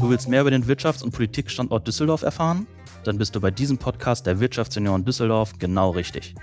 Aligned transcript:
Du 0.00 0.08
willst 0.08 0.28
mehr 0.28 0.40
über 0.40 0.50
den 0.50 0.64
Wirtschafts- 0.64 1.02
und 1.02 1.12
Politikstandort 1.12 1.86
Düsseldorf 1.86 2.22
erfahren? 2.22 2.66
Dann 3.04 3.18
bist 3.18 3.36
du 3.36 3.40
bei 3.40 3.50
diesem 3.50 3.76
Podcast 3.76 4.24
der 4.24 4.40
Wirtschaftsunion 4.40 5.04
Düsseldorf 5.04 5.58
genau 5.58 5.90
richtig. 5.90 6.34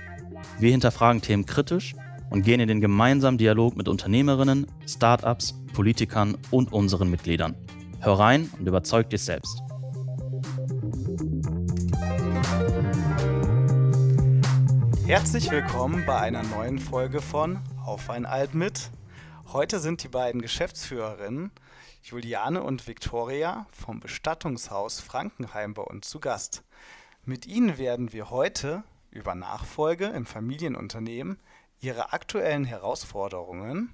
Wir 0.60 0.70
hinterfragen 0.70 1.24
Themen 1.24 1.47
kritisch 1.47 1.96
und 2.29 2.44
gehen 2.44 2.60
in 2.60 2.67
den 2.67 2.81
gemeinsamen 2.81 3.40
Dialog 3.40 3.76
mit 3.76 3.88
Unternehmerinnen, 3.88 4.67
Startups, 4.85 5.56
Politikern 5.74 6.38
und 6.51 6.72
unseren 6.72 7.10
Mitgliedern. 7.10 7.56
Hör 7.99 8.20
rein 8.20 8.47
und 8.60 8.67
überzeug 8.67 9.10
dich 9.10 9.24
selbst. 9.24 9.63
Herzlich 15.08 15.49
willkommen 15.49 16.03
bei 16.05 16.20
einer 16.20 16.44
neuen 16.44 16.77
Folge 16.77 17.21
von 17.21 17.58
Auf 17.84 18.12
ein 18.12 18.27
Alt 18.27 18.53
mit. 18.53 18.91
Heute 19.52 19.80
sind 19.80 20.03
die 20.03 20.09
beiden 20.09 20.44
Geschäftsführerinnen 20.44 21.50
Juliane 22.04 22.64
und 22.64 22.88
Viktoria 22.88 23.66
vom 23.72 24.00
Bestattungshaus 24.00 25.00
Frankenheim 25.00 25.74
bei 25.74 25.82
uns 25.82 26.10
zu 26.10 26.20
Gast. 26.20 26.64
Mit 27.26 27.46
ihnen 27.46 27.78
werden 27.78 28.14
wir 28.14 28.30
heute 28.30 28.84
über 29.12 29.36
Nachfolge 29.36 30.05
im 30.05 30.26
Familienunternehmen, 30.26 31.40
ihre 31.80 32.14
aktuellen 32.14 32.66
Herausforderungen 32.66 33.94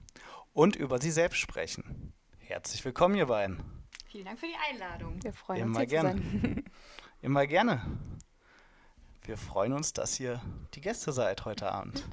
und 0.53 0.75
über 0.75 1.01
sie 1.01 1.11
selbst 1.11 1.39
sprechen. 1.39 2.13
Herzlich 2.39 2.85
willkommen, 2.85 3.15
ihr 3.15 3.27
beiden. 3.27 3.63
Vielen 4.11 4.25
Dank 4.25 4.39
für 4.39 4.47
die 4.47 4.71
Einladung. 4.71 5.23
Wir 5.23 5.33
freuen 5.33 5.61
Immer 5.61 5.79
uns, 5.79 5.89
hier 5.89 6.01
gerne. 6.01 6.15
zu 6.15 6.21
sein. 6.21 6.63
Immer 7.21 7.47
gerne. 7.47 7.81
Wir 9.23 9.37
freuen 9.37 9.73
uns, 9.73 9.93
dass 9.93 10.19
ihr 10.19 10.41
die 10.73 10.81
Gäste 10.81 11.13
seid 11.13 11.45
heute 11.45 11.71
Abend. 11.71 12.03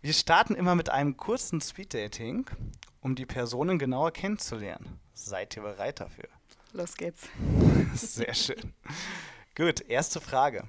Wir 0.00 0.14
starten 0.14 0.54
immer 0.54 0.74
mit 0.74 0.88
einem 0.88 1.18
kurzen 1.18 1.60
Speeddating, 1.60 2.46
um 3.00 3.14
die 3.14 3.26
Personen 3.26 3.78
genauer 3.78 4.12
kennenzulernen. 4.12 5.00
Seid 5.14 5.56
ihr 5.56 5.62
bereit 5.62 6.00
dafür? 6.00 6.28
Los 6.72 6.96
geht's. 6.96 7.28
Sehr 7.94 8.34
schön. 8.34 8.72
Gut, 9.56 9.80
erste 9.80 10.20
Frage. 10.20 10.64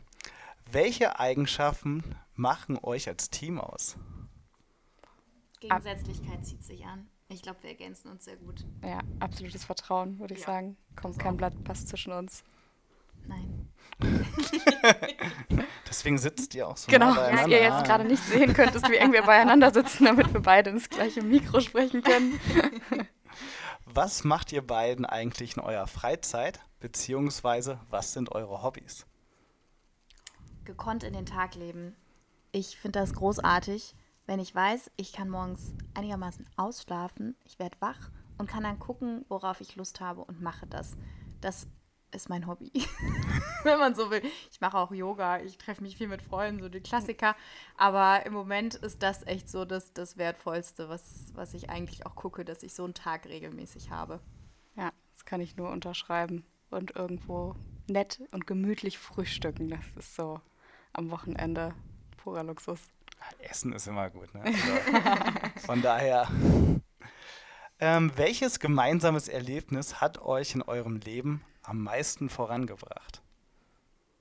Welche 0.71 1.19
Eigenschaften 1.19 2.15
machen 2.35 2.79
euch 2.81 3.07
als 3.07 3.29
Team 3.29 3.59
aus? 3.59 3.97
Gegensätzlichkeit 5.59 6.45
zieht 6.45 6.63
sich 6.63 6.85
an. 6.85 7.07
Ich 7.29 7.41
glaube, 7.41 7.61
wir 7.63 7.69
ergänzen 7.69 8.09
uns 8.09 8.25
sehr 8.25 8.35
gut. 8.35 8.65
Ja, 8.83 8.99
absolutes 9.19 9.63
Vertrauen, 9.63 10.19
würde 10.19 10.33
ich 10.33 10.41
Ja. 10.41 10.47
sagen. 10.47 10.75
Kommt 10.95 11.17
kein 11.19 11.33
auch. 11.35 11.37
Blatt 11.37 11.63
passt 11.63 11.87
zwischen 11.87 12.11
uns. 12.11 12.43
Nein. 13.27 13.60
Deswegen 15.87 16.17
sitzt 16.17 16.55
ihr 16.55 16.67
auch 16.67 16.77
so 16.77 16.89
Genau, 16.91 17.07
nah 17.07 17.15
dass 17.15 17.25
beieinander. 17.29 17.57
ihr 17.57 17.63
jetzt 17.63 17.83
gerade 17.85 18.03
nicht 18.05 18.23
sehen 18.23 18.53
könntest, 18.53 18.89
wie 18.89 18.95
eng 18.95 19.13
wir 19.13 19.23
beieinander 19.23 19.71
sitzen, 19.71 20.05
damit 20.05 20.33
wir 20.33 20.41
beide 20.41 20.71
ins 20.71 20.89
gleiche 20.89 21.21
Mikro 21.21 21.59
sprechen 21.59 22.01
können. 22.01 22.39
Was 23.85 24.23
macht 24.23 24.51
ihr 24.53 24.65
beiden 24.65 25.05
eigentlich 25.05 25.57
in 25.57 25.63
eurer 25.63 25.87
Freizeit? 25.87 26.61
Beziehungsweise, 26.79 27.79
was 27.89 28.13
sind 28.13 28.31
eure 28.31 28.63
Hobbys? 28.63 29.05
Gekonnt 30.63 31.03
in 31.03 31.13
den 31.13 31.25
Tag 31.25 31.55
leben. 31.55 31.95
Ich 32.53 32.77
finde 32.77 32.99
das 32.99 33.13
großartig, 33.13 33.93
wenn 34.27 34.39
ich 34.39 34.55
weiß, 34.55 34.91
ich 34.95 35.11
kann 35.11 35.29
morgens 35.29 35.73
einigermaßen 35.93 36.45
ausschlafen, 36.55 37.35
ich 37.43 37.59
werde 37.59 37.75
wach 37.81 38.11
und 38.37 38.47
kann 38.47 38.63
dann 38.63 38.79
gucken, 38.79 39.25
worauf 39.27 39.59
ich 39.59 39.75
Lust 39.75 39.99
habe 39.99 40.23
und 40.23 40.41
mache 40.41 40.67
das. 40.67 40.93
Das 41.41 41.67
ist 42.11 42.29
mein 42.29 42.47
Hobby, 42.47 42.71
wenn 43.63 43.79
man 43.79 43.95
so 43.95 44.11
will. 44.11 44.21
Ich 44.51 44.61
mache 44.61 44.77
auch 44.77 44.91
Yoga, 44.91 45.39
ich 45.39 45.57
treffe 45.57 45.83
mich 45.83 45.97
viel 45.97 46.07
mit 46.07 46.21
Freunden, 46.21 46.61
so 46.61 46.69
die 46.69 46.81
Klassiker. 46.81 47.35
Aber 47.77 48.25
im 48.25 48.33
Moment 48.33 48.75
ist 48.75 49.01
das 49.03 49.25
echt 49.25 49.49
so 49.49 49.65
das, 49.65 49.93
das 49.93 50.17
Wertvollste, 50.17 50.89
was, 50.89 51.31
was 51.33 51.53
ich 51.53 51.69
eigentlich 51.69 52.05
auch 52.05 52.15
gucke, 52.15 52.45
dass 52.45 52.63
ich 52.63 52.73
so 52.73 52.83
einen 52.83 52.93
Tag 52.93 53.25
regelmäßig 53.25 53.91
habe. 53.91 54.19
Ja, 54.75 54.91
das 55.13 55.25
kann 55.25 55.41
ich 55.41 55.55
nur 55.55 55.69
unterschreiben. 55.69 56.45
Und 56.69 56.95
irgendwo 56.95 57.55
nett 57.87 58.21
und 58.31 58.47
gemütlich 58.47 58.97
frühstücken, 58.97 59.69
das 59.69 59.85
ist 59.97 60.15
so 60.15 60.39
am 60.93 61.11
Wochenende 61.11 61.73
purer 62.17 62.43
Luxus. 62.43 62.79
Essen 63.39 63.73
ist 63.73 63.87
immer 63.87 64.09
gut, 64.09 64.33
ne? 64.33 64.41
Also, 64.43 65.67
von 65.67 65.81
daher. 65.81 66.27
Ähm, 67.79 68.11
welches 68.15 68.59
gemeinsames 68.59 69.27
Erlebnis 69.27 70.01
hat 70.01 70.21
euch 70.21 70.53
in 70.53 70.61
eurem 70.61 70.97
Leben 70.97 71.41
am 71.63 71.83
meisten 71.83 72.29
vorangebracht? 72.29 73.21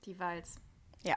Die 0.05 0.19
Walz. 0.19 0.55
Ja. 1.03 1.15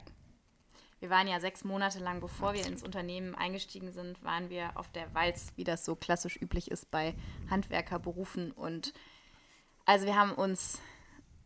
Wir 1.01 1.11
waren 1.11 1.29
ja 1.29 1.39
sechs 1.39 1.65
Monate 1.65 1.99
lang, 1.99 2.21
bevor 2.21 2.55
wir 2.55 2.65
ins 2.67 2.83
Unternehmen 2.83 3.35
eingestiegen 3.35 3.93
sind, 3.93 4.23
waren 4.25 4.49
wir 4.49 4.71
auf 4.75 4.91
der 4.93 5.13
Walz, 5.15 5.53
wie 5.57 5.65
das 5.65 5.85
so 5.85 5.97
klassisch 5.97 6.41
üblich 6.41 6.71
ist 6.71 6.91
bei 6.91 7.15
Handwerkerberufen. 7.51 8.53
Und 8.53 8.95
also 9.85 10.07
wir 10.07 10.17
haben 10.17 10.33
uns 10.33 10.81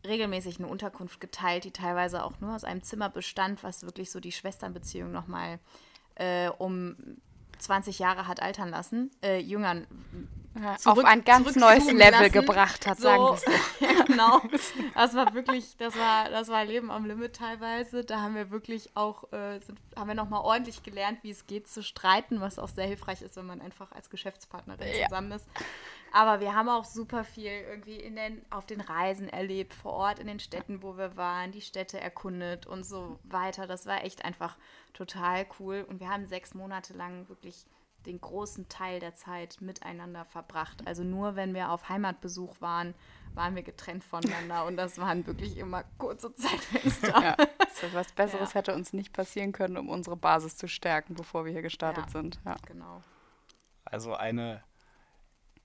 regelmäßig 0.07 0.59
eine 0.59 0.67
Unterkunft 0.67 1.19
geteilt, 1.19 1.65
die 1.65 1.71
teilweise 1.71 2.23
auch 2.23 2.39
nur 2.39 2.55
aus 2.55 2.63
einem 2.63 2.83
Zimmer 2.83 3.09
bestand, 3.09 3.63
was 3.63 3.83
wirklich 3.83 4.11
so 4.11 4.21
die 4.21 4.31
Schwesternbeziehung 4.31 5.11
nochmal 5.11 5.59
äh, 6.15 6.49
um 6.49 6.95
20 7.59 7.99
Jahre 7.99 8.27
hat 8.27 8.41
altern 8.41 8.69
lassen, 8.69 9.11
äh, 9.21 9.39
jüngern 9.39 9.85
Zurück- 10.79 10.99
auf 10.99 11.05
ein 11.05 11.23
ganz 11.23 11.55
neues 11.55 11.85
Level 11.85 12.11
lassen. 12.11 12.31
gebracht 12.31 12.87
hat, 12.87 12.97
sagen 12.99 13.21
wir 13.23 13.33
es 13.35 13.41
so. 13.43 13.85
ja, 13.85 14.03
genau. 14.07 14.41
Das 14.95 15.13
war 15.15 15.33
wirklich, 15.33 15.77
das 15.77 15.95
war, 15.97 16.29
das 16.29 16.47
war 16.49 16.65
Leben 16.65 16.89
am 16.91 17.05
Limit 17.05 17.35
teilweise. 17.35 18.03
Da 18.03 18.21
haben 18.21 18.35
wir 18.35 18.49
wirklich 18.49 18.89
auch, 18.95 19.31
äh, 19.31 19.59
sind, 19.59 19.79
haben 19.95 20.07
wir 20.07 20.15
nochmal 20.15 20.41
ordentlich 20.41 20.83
gelernt, 20.83 21.19
wie 21.21 21.29
es 21.29 21.45
geht 21.47 21.67
zu 21.69 21.83
streiten, 21.83 22.41
was 22.41 22.59
auch 22.59 22.67
sehr 22.69 22.87
hilfreich 22.87 23.21
ist, 23.21 23.35
wenn 23.37 23.45
man 23.45 23.61
einfach 23.61 23.91
als 23.91 24.09
Geschäftspartnerin 24.09 24.87
Ja. 24.99 25.05
zusammen 25.07 25.31
ist. 25.33 25.45
Aber 26.13 26.39
wir 26.39 26.55
haben 26.55 26.69
auch 26.69 26.85
super 26.85 27.23
viel 27.23 27.51
irgendwie 27.51 27.95
in 27.97 28.15
den, 28.15 28.41
auf 28.49 28.65
den 28.65 28.81
Reisen 28.81 29.29
erlebt, 29.29 29.73
vor 29.73 29.93
Ort 29.93 30.19
in 30.19 30.27
den 30.27 30.39
Städten, 30.39 30.81
wo 30.81 30.97
wir 30.97 31.15
waren, 31.17 31.51
die 31.51 31.61
Städte 31.61 31.99
erkundet 31.99 32.65
und 32.65 32.83
so 32.83 33.19
weiter. 33.23 33.67
Das 33.67 33.85
war 33.85 34.03
echt 34.03 34.25
einfach 34.25 34.57
total 34.93 35.45
cool. 35.59 35.85
Und 35.87 35.99
wir 35.99 36.09
haben 36.09 36.25
sechs 36.25 36.53
Monate 36.53 36.93
lang 36.93 37.29
wirklich 37.29 37.65
den 38.05 38.21
großen 38.21 38.69
Teil 38.69 38.99
der 39.01 39.13
Zeit 39.15 39.59
miteinander 39.59 40.23
verbracht. 40.25 40.87
Also 40.87 41.03
nur 41.03 41.35
wenn 41.35 41.53
wir 41.53 41.69
auf 41.69 41.89
Heimatbesuch 41.89 42.61
waren, 42.61 42.95
waren 43.35 43.55
wir 43.55 43.61
getrennt 43.63 44.03
voneinander 44.03 44.65
und 44.65 44.77
das 44.77 44.97
waren 44.97 45.27
wirklich 45.27 45.57
immer 45.57 45.83
kurze 45.97 46.33
Zeitfenster. 46.33 47.21
Ja, 47.21 47.35
so 47.73 47.93
was 47.93 48.11
Besseres 48.13 48.53
Ja. 48.53 48.55
hätte 48.55 48.73
uns 48.73 48.93
nicht 48.93 49.11
passieren 49.13 49.51
können, 49.51 49.77
um 49.77 49.89
unsere 49.89 50.15
Basis 50.15 50.55
zu 50.57 50.67
stärken, 50.67 51.13
bevor 51.13 51.43
wir 51.45 51.51
hier 51.51 51.61
gestartet 51.61 52.05
Ja. 52.05 52.11
sind. 52.11 52.39
Ja. 52.45 52.55
Genau. 52.65 53.03
Also 53.85 54.15
eine 54.15 54.63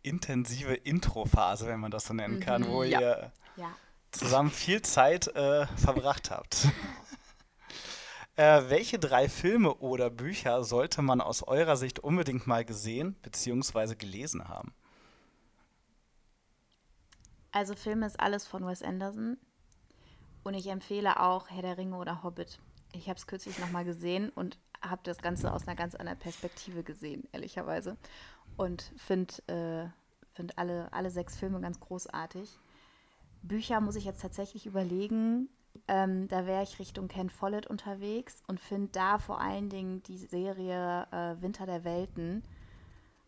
intensive 0.04 0.74
Introphase, 0.74 1.66
wenn 1.66 1.80
man 1.80 1.90
das 1.90 2.06
so 2.06 2.14
nennen 2.14 2.40
kann, 2.40 2.62
Mhm, 2.62 2.68
wo 2.68 2.82
ja. 2.82 3.00
ihr 3.00 3.32
Ja. 3.56 3.74
zusammen 4.12 4.50
viel 4.50 4.82
Zeit 4.82 5.28
äh, 5.28 5.66
verbracht 5.76 6.30
habt. 6.30 6.68
äh, 8.36 8.62
welche 8.68 8.98
drei 8.98 9.28
Filme 9.28 9.74
oder 9.76 10.10
Bücher 10.10 10.62
sollte 10.64 11.02
man 11.02 11.20
aus 11.20 11.42
eurer 11.42 11.76
Sicht 11.76 11.98
unbedingt 12.00 12.46
mal 12.46 12.64
gesehen 12.64 13.14
bzw. 13.22 13.94
gelesen 13.94 14.48
haben? 14.48 14.72
Also 17.52 17.74
Filme 17.74 18.06
ist 18.06 18.18
alles 18.18 18.46
von 18.46 18.66
Wes 18.66 18.82
Anderson 18.82 19.36
und 20.42 20.54
ich 20.54 20.66
empfehle 20.66 21.20
auch 21.20 21.48
Herr 21.50 21.62
der 21.62 21.78
Ringe 21.78 21.96
oder 21.96 22.22
Hobbit. 22.22 22.58
Ich 22.92 23.08
habe 23.08 23.18
es 23.18 23.26
kürzlich 23.26 23.58
nochmal 23.58 23.84
gesehen 23.84 24.30
und 24.30 24.58
habe 24.82 25.00
das 25.04 25.18
Ganze 25.18 25.52
aus 25.52 25.66
einer 25.66 25.76
ganz 25.76 25.94
anderen 25.94 26.18
Perspektive 26.18 26.82
gesehen, 26.82 27.28
ehrlicherweise. 27.32 27.96
Und 28.56 28.92
finde 28.96 29.34
äh, 29.48 29.88
find 30.34 30.58
alle, 30.58 30.92
alle 30.92 31.10
sechs 31.10 31.36
Filme 31.36 31.60
ganz 31.60 31.80
großartig. 31.80 32.58
Bücher 33.42 33.80
muss 33.80 33.96
ich 33.96 34.04
jetzt 34.04 34.22
tatsächlich 34.22 34.66
überlegen. 34.66 35.48
Ähm, 35.88 36.28
da 36.28 36.46
wäre 36.46 36.62
ich 36.62 36.78
Richtung 36.78 37.08
Ken 37.08 37.30
Follett 37.30 37.66
unterwegs 37.66 38.42
und 38.46 38.60
finde 38.60 38.90
da 38.92 39.18
vor 39.18 39.40
allen 39.40 39.68
Dingen 39.68 40.02
die 40.04 40.18
Serie 40.18 41.06
äh, 41.10 41.42
Winter 41.42 41.66
der 41.66 41.84
Welten 41.84 42.42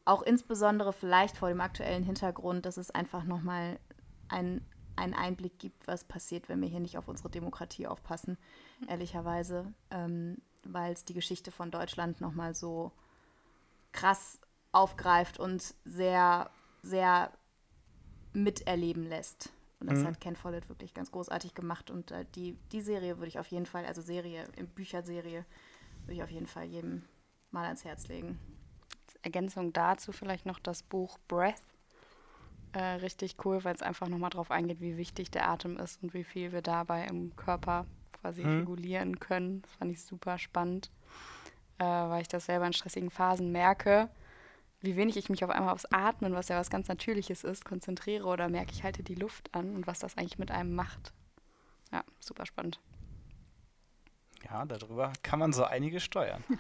auch 0.07 0.23
insbesondere 0.23 0.93
vielleicht 0.93 1.37
vor 1.37 1.49
dem 1.49 1.61
aktuellen 1.61 2.05
Hintergrund, 2.05 2.65
dass 2.65 2.77
es 2.77 2.93
einfach 2.93 3.25
nochmal 3.25 3.79
ein, 4.29 4.65
einen 4.95 5.15
Einblick 5.15 5.59
gibt, 5.59 5.87
was 5.87 6.05
passiert, 6.05 6.49
wenn 6.49 6.63
wir 6.63 6.69
hier 6.69 6.81
nicht 6.81 6.97
auf 6.97 7.09
unsere 7.09 7.29
Demokratie 7.29 7.89
aufpassen, 7.89 8.39
ehrlicherweise, 8.89 9.73
ähm, 9.91 10.39
weil 10.63 10.93
es 10.93 11.05
die 11.05 11.15
Geschichte 11.15 11.51
von 11.51 11.73
Deutschland 11.73 12.21
nochmal 12.21 12.55
so 12.55 12.93
krass 13.91 14.39
aufgreift 14.77 15.39
und 15.39 15.75
sehr, 15.85 16.51
sehr 16.83 17.33
miterleben 18.33 19.05
lässt. 19.05 19.53
Und 19.81 19.91
das 19.91 20.01
Mhm. 20.01 20.07
hat 20.07 20.21
Ken 20.21 20.37
Follett 20.37 20.69
wirklich 20.69 20.95
ganz 20.95 21.11
großartig 21.11 21.55
gemacht. 21.55 21.91
Und 21.91 22.11
äh, 22.11 22.25
die, 22.35 22.57
die 22.73 22.81
Serie 22.81 23.19
würde 23.19 23.29
ich 23.29 23.39
auf 23.39 23.49
jeden 23.49 23.67
Fall, 23.67 23.85
also 23.87 24.03
Serie, 24.03 24.47
in 24.57 24.67
Bücherserie, 24.69 25.45
würde 26.05 26.15
ich 26.15 26.23
auf 26.23 26.31
jeden 26.31 26.47
Fall 26.47 26.65
jedem 26.65 27.05
mal 27.51 27.65
ans 27.65 27.85
Herz 27.85 28.09
legen. 28.09 28.39
Als 29.07 29.17
Ergänzung 29.23 29.73
dazu 29.73 30.13
vielleicht 30.13 30.47
noch 30.47 30.59
das 30.59 30.83
Buch 30.83 31.19
Breath. 31.29 31.63
Äh, 32.73 32.97
richtig 33.01 33.37
cool, 33.45 33.65
weil 33.65 33.75
es 33.75 33.83
einfach 33.83 34.09
nochmal 34.09 34.31
drauf 34.31 34.51
eingeht, 34.51 34.81
wie 34.81 34.99
wichtig 34.99 35.31
der 35.31 35.49
Atem 35.49 35.79
ist 35.79 36.03
und 36.03 36.13
wie 36.13 36.25
viel 36.25 36.53
wir 36.53 36.63
dabei 36.63 37.07
im 37.07 37.35
Körper 37.37 37.87
quasi 38.13 38.43
Mhm. 38.43 38.61
regulieren 38.61 39.19
können. 39.19 39.63
Das 39.63 39.73
fand 39.77 39.93
ich 39.93 40.03
super 40.03 40.37
spannend, 40.37 40.91
äh, 41.79 41.85
weil 41.85 42.21
ich 42.23 42.29
das 42.29 42.47
selber 42.47 42.67
in 42.67 42.73
stressigen 42.75 43.11
Phasen 43.11 43.51
merke, 43.53 44.11
wie 44.81 44.97
wenig 44.97 45.17
ich 45.17 45.29
mich 45.29 45.45
auf 45.45 45.51
einmal 45.51 45.73
aufs 45.73 45.87
Atmen, 45.87 46.35
was 46.35 46.49
ja 46.49 46.59
was 46.59 46.71
ganz 46.71 46.89
Natürliches 46.89 47.45
ist, 47.45 47.65
konzentriere 47.65 48.27
oder 48.27 48.49
merke, 48.49 48.73
ich 48.73 48.83
halte 48.83 49.03
die 49.03 49.15
Luft 49.15 49.55
an 49.55 49.75
und 49.75 49.87
was 49.87 49.99
das 49.99 50.17
eigentlich 50.17 50.39
mit 50.39 50.51
einem 50.51 50.75
macht. 50.75 51.13
Ja, 51.93 52.05
super 52.21 52.47
spannend. 52.47 52.81
Ja, 54.45 54.65
darüber 54.65 55.13
kann 55.23 55.39
man 55.39 55.53
so 55.53 55.65
einige 55.65 56.01
steuern. 56.01 56.43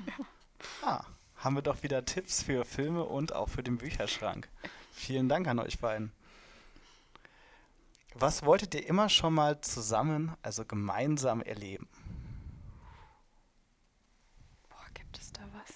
Ah, 0.82 1.04
haben 1.36 1.54
wir 1.54 1.62
doch 1.62 1.82
wieder 1.82 2.06
Tipps 2.06 2.42
für 2.42 2.64
Filme 2.64 3.04
und 3.04 3.34
auch 3.34 3.50
für 3.50 3.62
den 3.62 3.76
Bücherschrank. 3.76 4.48
Vielen 4.90 5.28
Dank 5.28 5.46
an 5.48 5.58
euch 5.58 5.78
beiden. 5.78 6.12
Was 8.14 8.46
wolltet 8.46 8.74
ihr 8.74 8.86
immer 8.86 9.10
schon 9.10 9.34
mal 9.34 9.60
zusammen, 9.60 10.34
also 10.42 10.64
gemeinsam 10.64 11.42
erleben? 11.42 11.86
Boah, 14.70 14.86
gibt 14.94 15.18
es 15.18 15.30
da 15.32 15.42
was? 15.52 15.74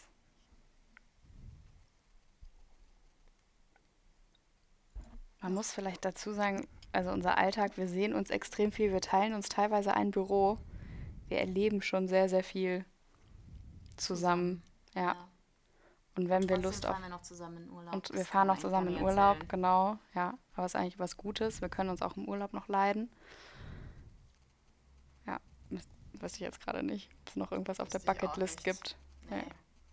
Man 5.50 5.56
muss 5.56 5.72
vielleicht 5.72 6.04
dazu 6.04 6.32
sagen, 6.32 6.68
also 6.92 7.10
unser 7.10 7.36
Alltag, 7.36 7.76
wir 7.76 7.88
sehen 7.88 8.14
uns 8.14 8.30
extrem 8.30 8.70
viel, 8.70 8.92
wir 8.92 9.00
teilen 9.00 9.34
uns 9.34 9.48
teilweise 9.48 9.94
ein 9.94 10.12
Büro. 10.12 10.58
Wir 11.26 11.40
erleben 11.40 11.82
schon 11.82 12.06
sehr, 12.06 12.28
sehr 12.28 12.44
viel 12.44 12.84
zusammen. 13.96 14.62
Ja. 14.94 15.02
Ja. 15.02 15.28
Und 16.14 16.28
wenn 16.28 16.48
wir 16.48 16.56
Lust 16.56 16.86
auf 16.86 16.92
fahren 16.92 17.02
wir 17.02 17.08
noch 17.08 17.22
zusammen 17.22 17.64
in 17.64 17.68
Urlaub. 17.68 17.94
Und 17.94 18.12
wir 18.12 18.24
fahren 18.24 18.48
auch 18.48 18.58
zusammen 18.58 18.94
in 18.94 19.02
Urlaub, 19.02 19.38
erzählen. 19.38 19.48
genau, 19.48 19.98
ja. 20.14 20.38
Aber 20.54 20.66
es 20.66 20.74
ist 20.74 20.80
eigentlich 20.80 21.00
was 21.00 21.16
Gutes. 21.16 21.60
Wir 21.60 21.68
können 21.68 21.90
uns 21.90 22.00
auch 22.00 22.16
im 22.16 22.28
Urlaub 22.28 22.52
noch 22.52 22.68
leiden. 22.68 23.10
Ja, 25.26 25.40
weiß 26.12 26.34
ich 26.34 26.40
jetzt 26.40 26.60
gerade 26.60 26.84
nicht, 26.84 27.10
ob 27.22 27.28
es 27.28 27.34
noch 27.34 27.50
irgendwas 27.50 27.80
auf 27.80 27.88
der 27.88 27.98
Bucketlist 27.98 28.62
gibt. 28.62 28.96
Nee. 29.28 29.38
Ja. 29.38 29.44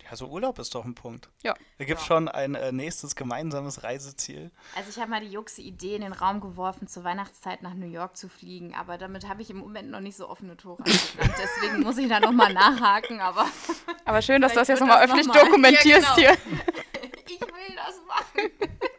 Ja, 0.09 0.15
so 0.15 0.27
Urlaub 0.27 0.57
ist 0.59 0.74
doch 0.74 0.86
ein 0.86 0.95
Punkt. 0.95 1.30
Ja. 1.44 1.54
Da 1.77 1.83
gibt 1.86 2.00
es 2.00 2.06
Ja. 2.06 2.15
schon 2.15 2.30
ein 2.30 2.56
äh, 2.56 2.71
nächstes 2.71 3.15
gemeinsames 3.15 3.83
Reiseziel. 3.83 4.51
Also 4.75 4.89
ich 4.89 4.98
habe 5.00 5.09
mal 5.09 5.19
die 5.19 5.27
juxe 5.31 5.62
Idee 5.62 5.95
in 5.95 6.01
den 6.01 6.13
Raum 6.13 6.39
geworfen, 6.39 6.88
zur 6.88 7.04
Weihnachtszeit 7.04 7.62
nach 7.62 7.74
New 7.74 7.88
York 7.89 8.15
zu 8.15 8.30
fliegen, 8.30 8.74
aber 8.74 8.98
damit 8.98 9.27
habe 9.27 9.42
ich 9.42 9.50
im 9.50 9.57
Moment 9.57 9.89
noch 9.89 10.00
nicht 10.00 10.15
so 10.15 10.30
offene 10.30 10.56
Tore. 10.56 10.81
Deswegen 10.86 11.81
muss 11.81 11.98
ich 11.98 12.07
da 12.07 12.19
nochmal 12.21 12.54
nachhaken, 12.54 13.19
aber 13.19 13.45
Aber 14.06 14.21
schön, 14.21 14.42
dass 14.42 14.54
du 14.54 14.59
das 14.59 14.69
jetzt 14.69 14.80
nochmal 14.80 15.04
öffentlich 15.04 15.27
noch 15.27 15.36
mal. 15.36 15.44
dokumentierst 15.45 16.07
Ja, 16.09 16.15
hier. 16.15 16.31
ich 17.25 17.42
will 17.42 17.75
das 17.75 18.00
machen. 18.07 18.50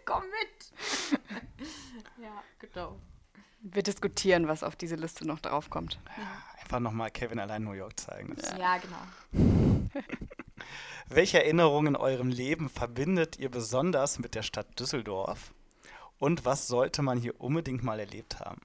Komm 0.04 0.22
mit. 0.24 1.20
ja, 2.22 2.42
genau. 2.58 2.98
Wir 3.60 3.82
diskutieren, 3.82 4.46
was 4.48 4.62
auf 4.62 4.76
diese 4.76 4.96
Liste 4.96 5.26
noch 5.26 5.40
draufkommt. 5.40 5.98
Einfach 6.60 6.80
nochmal 6.80 7.10
Kevin 7.10 7.38
allein 7.38 7.64
New 7.64 7.72
York 7.72 7.98
zeigen. 7.98 8.34
Das 8.36 8.56
Ja, 8.58 8.76
genau. 8.76 9.88
Welche 11.10 11.42
Erinnerungen 11.42 11.94
in 11.94 12.00
eurem 12.00 12.28
Leben 12.28 12.68
verbindet 12.68 13.38
ihr 13.38 13.50
besonders 13.50 14.18
mit 14.18 14.34
der 14.34 14.42
Stadt 14.42 14.78
Düsseldorf? 14.78 15.54
Und 16.18 16.44
was 16.44 16.68
sollte 16.68 17.00
man 17.00 17.16
hier 17.16 17.40
unbedingt 17.40 17.82
mal 17.82 17.98
erlebt 17.98 18.40
haben? 18.40 18.60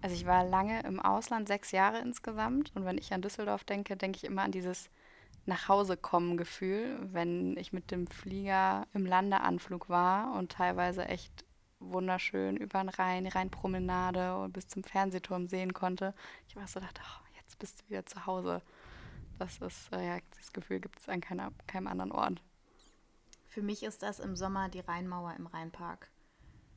Also 0.00 0.14
ich 0.14 0.24
war 0.24 0.44
lange 0.44 0.80
im 0.84 0.98
Ausland, 0.98 1.46
sechs 1.46 1.72
Jahre 1.72 1.98
insgesamt. 1.98 2.72
Und 2.74 2.86
wenn 2.86 2.96
ich 2.96 3.12
an 3.12 3.20
Düsseldorf 3.20 3.64
denke, 3.64 3.98
denke 3.98 4.16
ich 4.16 4.24
immer 4.24 4.42
an 4.42 4.52
dieses 4.52 4.88
Nachhausekommen-Gefühl, 5.44 6.98
wenn 7.12 7.58
ich 7.58 7.74
mit 7.74 7.90
dem 7.90 8.06
Flieger 8.06 8.86
im 8.94 9.04
Landeanflug 9.04 9.90
war 9.90 10.32
und 10.38 10.52
teilweise 10.52 11.04
echt 11.04 11.44
wunderschön 11.80 12.56
über 12.56 12.80
den 12.80 12.88
Rhein, 12.88 13.26
Rheinpromenade 13.26 14.38
und 14.38 14.54
bis 14.54 14.68
zum 14.68 14.84
Fernsehturm 14.84 15.48
sehen 15.48 15.74
konnte. 15.74 16.14
Ich 16.48 16.56
war 16.56 16.66
so 16.66 16.80
dachte, 16.80 17.02
oh, 17.04 17.26
jetzt 17.38 17.58
bist 17.58 17.80
du 17.80 17.90
wieder 17.90 18.06
zu 18.06 18.24
Hause. 18.24 18.62
Das 19.38 19.58
ist, 19.58 19.92
äh, 19.92 20.06
ja, 20.06 20.18
das 20.36 20.52
Gefühl 20.52 20.80
gibt 20.80 20.98
es 20.98 21.08
an 21.08 21.20
keiner, 21.20 21.52
keinem 21.66 21.86
anderen 21.86 22.12
Ort. 22.12 22.42
Für 23.46 23.62
mich 23.62 23.82
ist 23.82 24.02
das 24.02 24.20
im 24.20 24.36
Sommer 24.36 24.68
die 24.68 24.80
Rheinmauer 24.80 25.34
im 25.34 25.46
Rheinpark. 25.46 26.10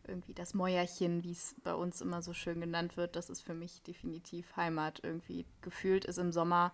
Irgendwie 0.07 0.33
das 0.33 0.53
Mäuerchen, 0.53 1.23
wie 1.23 1.31
es 1.31 1.55
bei 1.63 1.73
uns 1.73 2.01
immer 2.01 2.21
so 2.21 2.33
schön 2.33 2.59
genannt 2.59 2.97
wird, 2.97 3.15
das 3.15 3.29
ist 3.29 3.41
für 3.41 3.53
mich 3.53 3.81
definitiv 3.83 4.55
Heimat. 4.55 4.99
Irgendwie 5.03 5.45
gefühlt 5.61 6.05
ist 6.05 6.17
im 6.17 6.31
Sommer 6.31 6.73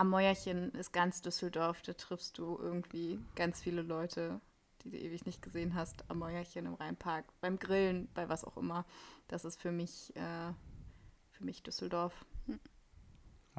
am 0.00 0.08
Mäuerchen 0.08 0.72
ist 0.72 0.92
ganz 0.92 1.20
Düsseldorf, 1.20 1.82
da 1.82 1.92
triffst 1.92 2.38
du 2.38 2.58
irgendwie 2.58 3.18
ganz 3.34 3.60
viele 3.60 3.82
Leute, 3.82 4.40
die 4.82 4.90
du 4.90 4.96
ewig 4.96 5.26
nicht 5.26 5.42
gesehen 5.42 5.74
hast, 5.74 6.04
am 6.08 6.20
Mäuerchen 6.20 6.64
im 6.64 6.72
Rheinpark, 6.72 7.26
beim 7.42 7.58
Grillen, 7.58 8.08
bei 8.14 8.28
was 8.28 8.44
auch 8.44 8.56
immer. 8.56 8.86
Das 9.28 9.44
ist 9.44 9.60
für 9.60 9.72
mich, 9.72 10.16
äh, 10.16 10.52
für 11.32 11.44
mich 11.44 11.62
Düsseldorf. 11.62 12.24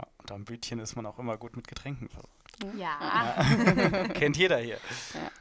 Ja, 0.02 0.08
und 0.18 0.32
am 0.32 0.46
Bütchen 0.46 0.80
ist 0.80 0.96
man 0.96 1.06
auch 1.06 1.20
immer 1.20 1.38
gut 1.38 1.56
mit 1.56 1.68
Getränken 1.68 2.10
versorgt. 2.10 2.78
Ja, 2.78 3.46
Kennt 4.14 4.38
jeder 4.38 4.58
hier. 4.58 4.78
Ja. 5.14 5.32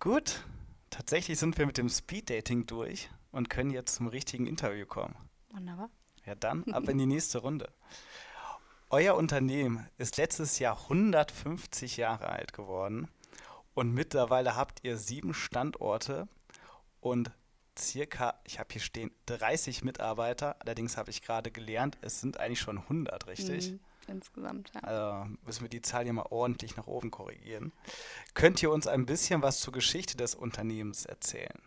Gut, 0.00 0.44
tatsächlich 0.90 1.38
sind 1.38 1.56
wir 1.58 1.66
mit 1.66 1.78
dem 1.78 1.88
Speeddating 1.88 2.66
durch 2.66 3.10
und 3.32 3.50
können 3.50 3.70
jetzt 3.70 3.94
zum 3.94 4.08
richtigen 4.08 4.46
Interview 4.46 4.86
kommen. 4.86 5.16
Wunderbar. 5.50 5.90
Ja, 6.24 6.34
dann 6.34 6.64
ab 6.72 6.88
in 6.88 6.98
die 6.98 7.06
nächste 7.06 7.38
Runde. 7.38 7.72
Euer 8.90 9.16
Unternehmen 9.16 9.88
ist 9.98 10.16
letztes 10.16 10.58
Jahr 10.58 10.80
150 10.82 11.96
Jahre 11.96 12.28
alt 12.28 12.52
geworden 12.52 13.08
und 13.74 13.92
mittlerweile 13.92 14.56
habt 14.56 14.84
ihr 14.84 14.96
sieben 14.96 15.34
Standorte 15.34 16.28
und 17.00 17.30
circa, 17.78 18.38
ich 18.44 18.58
habe 18.58 18.68
hier 18.72 18.80
stehen, 18.80 19.10
30 19.26 19.84
Mitarbeiter. 19.84 20.56
Allerdings 20.60 20.96
habe 20.96 21.10
ich 21.10 21.22
gerade 21.22 21.50
gelernt, 21.50 21.98
es 22.00 22.20
sind 22.20 22.38
eigentlich 22.38 22.60
schon 22.60 22.78
100, 22.78 23.26
richtig? 23.26 23.72
Mhm, 23.72 23.80
insgesamt, 24.08 24.72
ja. 24.74 24.80
Also 24.80 25.36
müssen 25.44 25.62
wir 25.62 25.68
die 25.68 25.82
Zahl 25.82 26.04
hier 26.04 26.12
mal 26.12 26.26
ordentlich 26.30 26.76
nach 26.76 26.86
oben 26.86 27.10
korrigieren. 27.10 27.72
Könnt 28.34 28.62
ihr 28.62 28.70
uns 28.70 28.86
ein 28.86 29.06
bisschen 29.06 29.42
was 29.42 29.60
zur 29.60 29.72
Geschichte 29.72 30.16
des 30.16 30.34
Unternehmens 30.34 31.06
erzählen? 31.06 31.60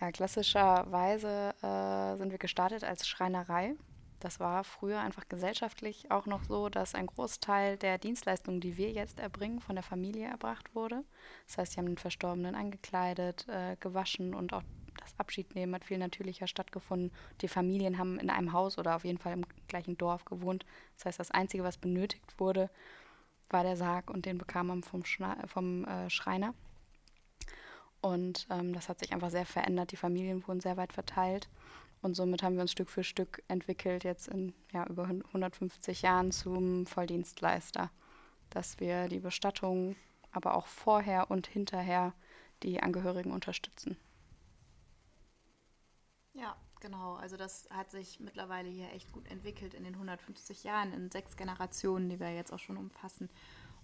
Ja, 0.00 0.12
klassischerweise 0.12 1.54
äh, 1.62 2.18
sind 2.18 2.30
wir 2.30 2.38
gestartet 2.38 2.84
als 2.84 3.08
Schreinerei. 3.08 3.74
Das 4.20 4.40
war 4.40 4.64
früher 4.64 5.00
einfach 5.00 5.28
gesellschaftlich 5.28 6.10
auch 6.10 6.26
noch 6.26 6.44
so, 6.44 6.68
dass 6.68 6.94
ein 6.94 7.06
Großteil 7.06 7.76
der 7.76 7.98
Dienstleistungen, 7.98 8.60
die 8.60 8.76
wir 8.76 8.90
jetzt 8.90 9.20
erbringen, 9.20 9.60
von 9.60 9.76
der 9.76 9.82
Familie 9.82 10.26
erbracht 10.26 10.74
wurde. 10.74 11.04
Das 11.46 11.58
heißt, 11.58 11.72
sie 11.72 11.78
haben 11.78 11.86
den 11.86 11.98
Verstorbenen 11.98 12.54
angekleidet, 12.54 13.46
äh, 13.48 13.76
gewaschen 13.80 14.34
und 14.34 14.52
auch 14.52 14.62
das 15.00 15.18
Abschiednehmen 15.18 15.74
hat 15.74 15.84
viel 15.84 15.98
natürlicher 15.98 16.46
stattgefunden. 16.46 17.12
Die 17.40 17.48
Familien 17.48 17.98
haben 17.98 18.18
in 18.18 18.30
einem 18.30 18.52
Haus 18.52 18.78
oder 18.78 18.96
auf 18.96 19.04
jeden 19.04 19.18
Fall 19.18 19.34
im 19.34 19.44
gleichen 19.68 19.98
Dorf 19.98 20.24
gewohnt. 20.24 20.64
Das 20.96 21.04
heißt, 21.06 21.20
das 21.20 21.30
Einzige, 21.30 21.64
was 21.64 21.76
benötigt 21.76 22.38
wurde, 22.38 22.70
war 23.50 23.62
der 23.62 23.76
Sarg 23.76 24.10
und 24.10 24.26
den 24.26 24.38
bekam 24.38 24.68
man 24.68 24.82
vom, 24.82 25.04
Schna 25.04 25.36
vom 25.46 25.84
äh, 25.84 26.10
Schreiner. 26.10 26.54
Und 28.00 28.46
ähm, 28.50 28.72
das 28.72 28.88
hat 28.88 28.98
sich 28.98 29.12
einfach 29.12 29.30
sehr 29.30 29.46
verändert. 29.46 29.92
Die 29.92 29.96
Familien 29.96 30.46
wurden 30.46 30.60
sehr 30.60 30.76
weit 30.76 30.92
verteilt. 30.92 31.48
Und 32.02 32.14
somit 32.14 32.42
haben 32.42 32.54
wir 32.54 32.62
uns 32.62 32.72
Stück 32.72 32.90
für 32.90 33.04
Stück 33.04 33.42
entwickelt, 33.48 34.04
jetzt 34.04 34.28
in 34.28 34.54
ja, 34.72 34.86
über 34.86 35.04
150 35.04 36.02
Jahren 36.02 36.30
zum 36.30 36.86
Volldienstleister, 36.86 37.90
dass 38.50 38.78
wir 38.80 39.08
die 39.08 39.20
Bestattung, 39.20 39.96
aber 40.30 40.54
auch 40.54 40.66
vorher 40.66 41.30
und 41.30 41.46
hinterher 41.46 42.12
die 42.62 42.82
Angehörigen 42.82 43.32
unterstützen. 43.32 43.96
Ja, 46.34 46.56
genau. 46.80 47.14
Also 47.14 47.36
das 47.36 47.68
hat 47.70 47.90
sich 47.90 48.20
mittlerweile 48.20 48.68
hier 48.68 48.92
echt 48.92 49.10
gut 49.12 49.26
entwickelt 49.30 49.74
in 49.74 49.84
den 49.84 49.94
150 49.94 50.64
Jahren, 50.64 50.92
in 50.92 51.10
sechs 51.10 51.36
Generationen, 51.36 52.08
die 52.08 52.20
wir 52.20 52.34
jetzt 52.34 52.52
auch 52.52 52.58
schon 52.58 52.76
umfassen. 52.76 53.30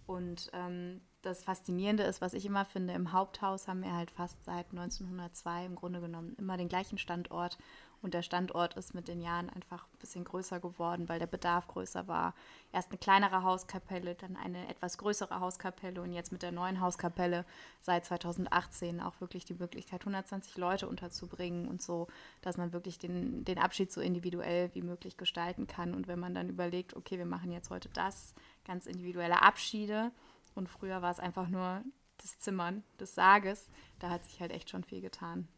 Und 0.06 0.50
ähm, 0.52 1.00
das 1.22 1.44
Faszinierende 1.44 2.02
ist, 2.02 2.20
was 2.20 2.34
ich 2.34 2.44
immer 2.44 2.64
finde, 2.64 2.92
im 2.92 3.12
Haupthaus 3.12 3.68
haben 3.68 3.82
wir 3.82 3.94
halt 3.94 4.10
fast 4.10 4.44
seit 4.44 4.70
1902 4.70 5.66
im 5.66 5.76
Grunde 5.76 6.00
genommen 6.00 6.34
immer 6.36 6.56
den 6.56 6.68
gleichen 6.68 6.98
Standort. 6.98 7.56
Und 8.02 8.14
der 8.14 8.22
Standort 8.22 8.74
ist 8.74 8.94
mit 8.94 9.06
den 9.06 9.20
Jahren 9.20 9.48
einfach 9.48 9.84
ein 9.84 9.98
bisschen 10.00 10.24
größer 10.24 10.58
geworden, 10.58 11.08
weil 11.08 11.20
der 11.20 11.28
Bedarf 11.28 11.68
größer 11.68 12.08
war. 12.08 12.34
Erst 12.72 12.90
eine 12.90 12.98
kleinere 12.98 13.44
Hauskapelle, 13.44 14.16
dann 14.16 14.36
eine 14.36 14.68
etwas 14.68 14.98
größere 14.98 15.38
Hauskapelle 15.38 16.02
und 16.02 16.12
jetzt 16.12 16.32
mit 16.32 16.42
der 16.42 16.50
neuen 16.50 16.80
Hauskapelle 16.80 17.46
seit 17.80 18.04
2018 18.04 19.00
auch 19.00 19.20
wirklich 19.20 19.44
die 19.44 19.54
Möglichkeit, 19.54 20.00
120 20.00 20.56
Leute 20.56 20.88
unterzubringen 20.88 21.68
und 21.68 21.80
so, 21.80 22.08
dass 22.40 22.56
man 22.56 22.72
wirklich 22.72 22.98
den, 22.98 23.44
den 23.44 23.58
Abschied 23.58 23.92
so 23.92 24.00
individuell 24.00 24.74
wie 24.74 24.82
möglich 24.82 25.16
gestalten 25.16 25.68
kann. 25.68 25.94
Und 25.94 26.08
wenn 26.08 26.18
man 26.18 26.34
dann 26.34 26.48
überlegt, 26.48 26.96
okay, 26.96 27.18
wir 27.18 27.26
machen 27.26 27.52
jetzt 27.52 27.70
heute 27.70 27.88
das, 27.90 28.34
ganz 28.64 28.86
individuelle 28.86 29.42
Abschiede 29.42 30.10
und 30.56 30.68
früher 30.68 31.02
war 31.02 31.10
es 31.12 31.20
einfach 31.20 31.48
nur 31.48 31.84
das 32.18 32.38
Zimmern 32.38 32.82
des 32.98 33.14
Sarges, 33.14 33.68
da 33.98 34.10
hat 34.10 34.24
sich 34.24 34.40
halt 34.40 34.52
echt 34.52 34.70
schon 34.70 34.84
viel 34.84 35.00
getan. 35.00 35.48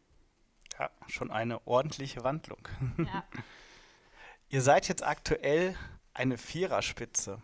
Ja, 0.79 0.89
schon 1.07 1.31
eine 1.31 1.65
ordentliche 1.67 2.23
Wandlung. 2.23 2.67
Ja. 2.97 3.23
Ihr 4.49 4.61
seid 4.61 4.87
jetzt 4.87 5.03
aktuell 5.03 5.75
eine 6.13 6.37
Viererspitze. 6.37 7.41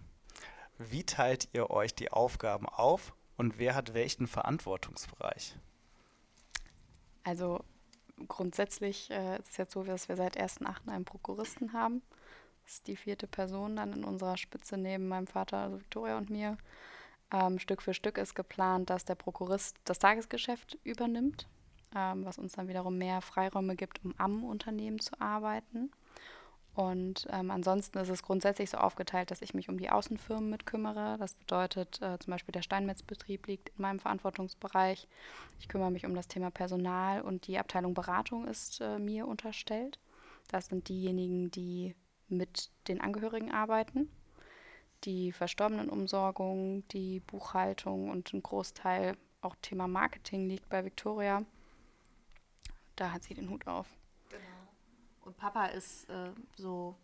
Wie 0.77 1.03
teilt 1.03 1.49
ihr 1.53 1.69
euch 1.69 1.93
die 1.93 2.11
Aufgaben 2.11 2.67
auf 2.67 3.13
und 3.37 3.57
wer 3.57 3.75
hat 3.75 3.93
welchen 3.93 4.27
Verantwortungsbereich? 4.27 5.55
Also 7.23 7.63
grundsätzlich 8.27 9.09
äh, 9.11 9.37
ist 9.37 9.51
es 9.51 9.57
jetzt 9.57 9.73
so, 9.73 9.83
dass 9.83 10.09
wir 10.09 10.15
seit 10.15 10.37
1.8. 10.37 10.89
einen 10.89 11.05
Prokuristen 11.05 11.73
haben. 11.73 12.01
Das 12.63 12.73
ist 12.73 12.87
die 12.87 12.95
vierte 12.95 13.27
Person 13.27 13.75
dann 13.75 13.93
in 13.93 14.03
unserer 14.03 14.37
Spitze 14.37 14.77
neben 14.77 15.07
meinem 15.07 15.27
Vater, 15.27 15.57
also 15.57 15.79
Victoria 15.79 16.17
und 16.17 16.29
mir. 16.29 16.57
Ähm, 17.31 17.59
Stück 17.59 17.81
für 17.81 17.93
Stück 17.93 18.17
ist 18.17 18.35
geplant, 18.35 18.89
dass 18.89 19.05
der 19.05 19.15
Prokurist 19.15 19.77
das 19.85 19.99
Tagesgeschäft 19.99 20.77
übernimmt, 20.83 21.47
ähm, 21.95 22.25
was 22.25 22.37
uns 22.37 22.53
dann 22.53 22.67
wiederum 22.67 22.97
mehr 22.97 23.21
Freiräume 23.21 23.75
gibt, 23.75 24.03
um 24.03 24.13
am 24.17 24.43
Unternehmen 24.43 24.99
zu 24.99 25.19
arbeiten. 25.19 25.91
Und 26.73 27.27
ähm, 27.29 27.51
ansonsten 27.51 27.97
ist 27.97 28.09
es 28.09 28.23
grundsätzlich 28.23 28.69
so 28.69 28.77
aufgeteilt, 28.77 29.29
dass 29.29 29.41
ich 29.41 29.53
mich 29.53 29.67
um 29.67 29.77
die 29.77 29.89
Außenfirmen 29.89 30.49
mitkümmere. 30.49 31.17
Das 31.17 31.33
bedeutet, 31.33 32.01
äh, 32.01 32.17
zum 32.19 32.31
Beispiel 32.31 32.53
der 32.53 32.61
Steinmetzbetrieb 32.61 33.47
liegt 33.47 33.69
in 33.69 33.81
meinem 33.81 33.99
Verantwortungsbereich. 33.99 35.07
Ich 35.59 35.67
kümmere 35.67 35.91
mich 35.91 36.05
um 36.05 36.15
das 36.15 36.29
Thema 36.29 36.49
Personal 36.49 37.21
und 37.21 37.47
die 37.47 37.59
Abteilung 37.59 37.93
Beratung 37.93 38.47
ist 38.47 38.79
äh, 38.79 38.99
mir 38.99 39.27
unterstellt. 39.27 39.99
Das 40.47 40.67
sind 40.67 40.87
diejenigen, 40.87 41.51
die 41.51 41.93
mit 42.29 42.71
den 42.87 43.01
Angehörigen 43.01 43.51
arbeiten. 43.51 44.09
Die 45.03 45.33
Verstorbenenumsorgung, 45.33 46.87
die 46.89 47.19
Buchhaltung 47.19 48.09
und 48.09 48.31
ein 48.33 48.43
Großteil 48.43 49.17
auch 49.41 49.55
Thema 49.61 49.87
Marketing 49.87 50.47
liegt 50.47 50.69
bei 50.69 50.85
Victoria. 50.85 51.43
Da 53.01 53.11
hat 53.11 53.23
sie 53.23 53.33
den 53.33 53.49
Hut 53.49 53.65
auf. 53.65 53.87
Und 55.21 55.35
Papa 55.35 55.65
ist 55.65 56.07
äh, 56.07 56.29
so 56.55 56.95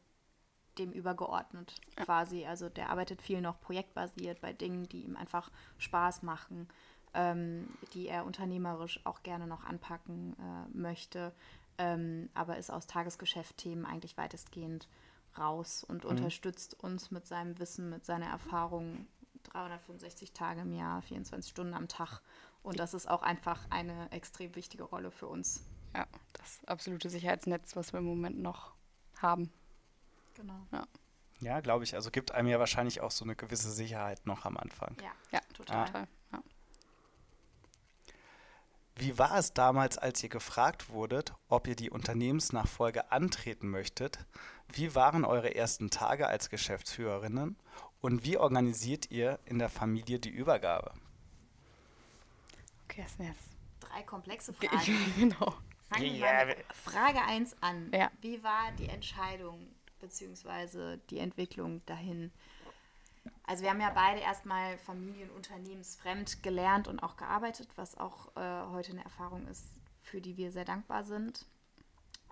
dem 0.77 0.92
übergeordnet 0.92 1.74
ja. 1.98 2.06
quasi. 2.06 2.46
Also 2.46 2.70
der 2.70 2.92
arbeitet 2.92 3.20
viel 3.20 3.42
noch 3.42 3.60
projektbasiert 3.60 4.39
bei 4.39 4.54
Dingen, 4.54 4.88
die 4.88 5.01
ihm 5.01 5.16
einfach 5.16 5.50
Spaß 5.80 6.22
machen, 6.22 6.68
ähm, 7.16 7.68
die 7.94 8.10
er 8.10 8.25
unternehmerisch 8.25 9.04
auch 9.08 9.24
gerne 9.24 9.48
noch 9.48 9.63
anpacken 9.63 10.36
äh, 10.38 10.77
möchte, 10.77 11.34
ähm, 11.80 12.30
aber 12.36 12.58
ist 12.58 12.70
aus 12.70 12.86
Tagesgeschäft-Themen 12.86 13.88
eigentlich 13.88 14.18
weitestgehend 14.18 14.88
raus 15.36 15.84
und 15.84 16.04
mhm. 16.04 16.12
unterstützt 16.12 16.75
uns 16.84 17.10
mit 17.10 17.25
seinem 17.25 17.58
Wissen, 17.58 17.89
mit 17.89 18.06
seiner 18.06 18.27
Erfahrung 18.27 19.08
365 19.46 20.32
Tage 20.34 20.62
im 20.62 20.74
Jahr, 20.74 21.01
24 21.01 21.50
Stunden 21.50 21.74
am 21.74 21.88
Tag. 21.88 22.22
Und 22.62 22.77
das 22.77 22.94
ist 22.94 23.10
auch 23.10 23.24
einfach 23.24 23.66
eine 23.72 24.12
extrem 24.12 24.54
wichtige 24.54 24.84
Rolle 24.84 25.10
für 25.10 25.25
uns. 25.25 25.66
Ja, 25.96 26.06
das 26.34 26.63
absolute 26.65 27.10
Sicherheitsnetz, 27.10 27.75
was 27.75 27.94
wir 27.94 28.00
im 28.00 28.06
Moment 28.06 28.39
noch 28.39 28.74
haben. 29.17 29.51
Genau. 30.36 30.67
Ja, 30.72 30.88
ja 31.39 31.60
glaube 31.60 31.84
ich. 31.84 31.96
Also 31.96 32.12
gibt 32.12 32.32
einem 32.32 32.48
ja 32.48 32.60
wahrscheinlich 32.60 33.01
auch 33.01 33.12
so 33.12 33.25
eine 33.25 33.36
gewisse 33.36 33.72
Sicherheit 33.72 34.25
noch 34.25 34.46
am 34.46 34.58
Anfang. 34.58 34.96
Ja, 35.01 35.12
ja 35.32 35.41
total. 35.53 35.89
Ja. 35.94 36.08
Wie 39.00 39.20
war 39.20 39.38
es 39.38 39.53
damals, 39.53 40.00
als 40.00 40.24
ihr 40.24 40.29
gefragt 40.29 40.89
wurdet, 40.89 41.34
ob 41.50 41.67
ihr 41.67 41.75
die 41.75 41.91
Unternehmensnachfolge 41.91 43.12
antreten 43.12 43.70
möchtet? 43.70 44.25
Wie 44.70 44.96
waren 44.96 45.24
eure 45.24 45.53
ersten 45.53 45.91
Tage 45.91 46.27
als 46.27 46.50
Geschäftsführerinnen 46.50 47.58
und 48.01 48.24
wie 48.24 48.38
organisiert 48.38 49.12
ihr 49.12 49.39
in 49.46 49.60
der 49.60 49.70
Familie 49.70 50.17
die 50.20 50.32
Übergabe? 50.32 50.94
Okay, 52.86 53.03
das 53.03 53.13
sind 53.17 53.27
jetzt 53.27 53.50
drei 53.79 54.01
komplexe 54.01 54.51
Fragen. 54.53 55.13
genau. 55.15 55.53
Fangen 55.89 56.13
wir 56.13 56.20
yeah. 56.20 56.46
mal 56.46 56.56
Frage 56.74 57.22
1 57.22 57.56
an. 57.62 57.91
Ja. 57.94 58.12
Wie 58.22 58.44
war 58.44 58.72
die 58.77 58.89
Entscheidung 58.89 59.67
bzw. 60.00 60.98
die 61.10 61.20
Entwicklung 61.20 61.86
dahin? 61.86 62.32
Also 63.44 63.63
wir 63.63 63.70
haben 63.70 63.82
ja 63.82 63.91
beide 63.91 64.20
erstmal 64.20 64.77
familienunternehmensfremd 64.79 66.44
gelernt 66.44 66.88
und 66.88 67.01
auch 67.01 67.17
gearbeitet, 67.17 67.70
was 67.75 67.98
auch 67.98 68.36
äh, 68.36 68.67
heute 68.72 68.91
eine 68.91 69.03
Erfahrung 69.03 69.48
ist, 69.48 69.65
für 70.01 70.22
die 70.22 70.38
wir 70.38 70.51
sehr 70.51 70.65
dankbar 70.65 71.03
sind. 71.03 71.46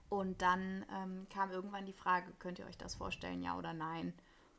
Und 0.09 0.41
dann 0.41 0.85
ähm, 0.93 1.27
kam 1.33 1.51
irgendwann 1.51 1.85
die 1.85 1.93
Frage, 1.93 2.31
könnt 2.39 2.59
ihr 2.59 2.65
euch 2.67 2.77
das 2.77 2.95
vorstellen, 2.95 3.41
ja 3.41 3.57
oder 3.57 3.73
nein? 3.73 4.13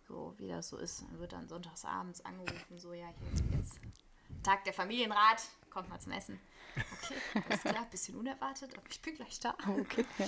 So 0.08 0.34
wie 0.38 0.48
das 0.48 0.68
so 0.68 0.76
ist. 0.76 1.02
Dann 1.02 1.18
wird 1.18 1.32
dann 1.32 1.48
sonntagsabends 1.48 2.24
angerufen, 2.24 2.78
so 2.78 2.92
ja, 2.92 3.08
hier 3.08 3.58
jetzt 3.58 3.80
Tag 4.42 4.64
der 4.64 4.72
Familienrat, 4.72 5.42
kommt 5.70 5.88
mal 5.88 6.00
zum 6.00 6.12
Essen. 6.12 6.40
Okay, 6.76 7.42
alles 7.48 7.60
klar, 7.62 7.86
bisschen 7.90 8.16
unerwartet, 8.16 8.76
aber 8.76 8.86
ich 8.90 9.00
bin 9.00 9.14
gleich 9.14 9.40
da. 9.40 9.56
Okay, 9.66 10.04
ja. 10.18 10.26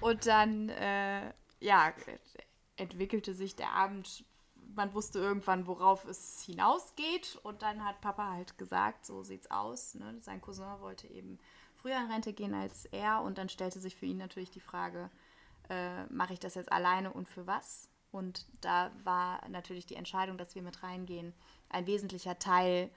Und 0.00 0.26
dann, 0.26 0.68
äh, 0.70 1.32
ja, 1.60 1.92
entwickelte 2.76 3.34
sich 3.34 3.56
der 3.56 3.72
Abend. 3.72 4.24
Man 4.74 4.94
wusste 4.94 5.18
irgendwann, 5.18 5.66
worauf 5.66 6.04
es 6.04 6.42
hinausgeht. 6.42 7.38
Und 7.42 7.62
dann 7.62 7.84
hat 7.84 8.00
Papa 8.00 8.30
halt 8.30 8.58
gesagt, 8.58 9.06
so 9.06 9.22
sieht's 9.22 9.50
aus. 9.50 9.94
Ne? 9.94 10.18
Sein 10.20 10.40
Cousin 10.40 10.80
wollte 10.80 11.08
eben 11.08 11.38
früher 11.74 11.96
in 11.96 12.10
Rente 12.10 12.32
gehen 12.32 12.54
als 12.54 12.84
er. 12.86 13.22
Und 13.22 13.38
dann 13.38 13.48
stellte 13.48 13.80
sich 13.80 13.96
für 13.96 14.06
ihn 14.06 14.18
natürlich 14.18 14.50
die 14.50 14.60
Frage, 14.60 15.10
äh, 15.68 16.04
mache 16.06 16.32
ich 16.32 16.38
das 16.38 16.54
jetzt 16.54 16.70
alleine 16.70 17.12
und 17.12 17.28
für 17.28 17.46
was? 17.46 17.88
Und 18.10 18.46
da 18.60 18.90
war 19.04 19.46
natürlich 19.48 19.86
die 19.86 19.96
Entscheidung, 19.96 20.38
dass 20.38 20.54
wir 20.54 20.62
mit 20.62 20.82
reingehen, 20.82 21.34
ein 21.68 21.86
wesentlicher 21.86 22.38
Teil 22.38 22.90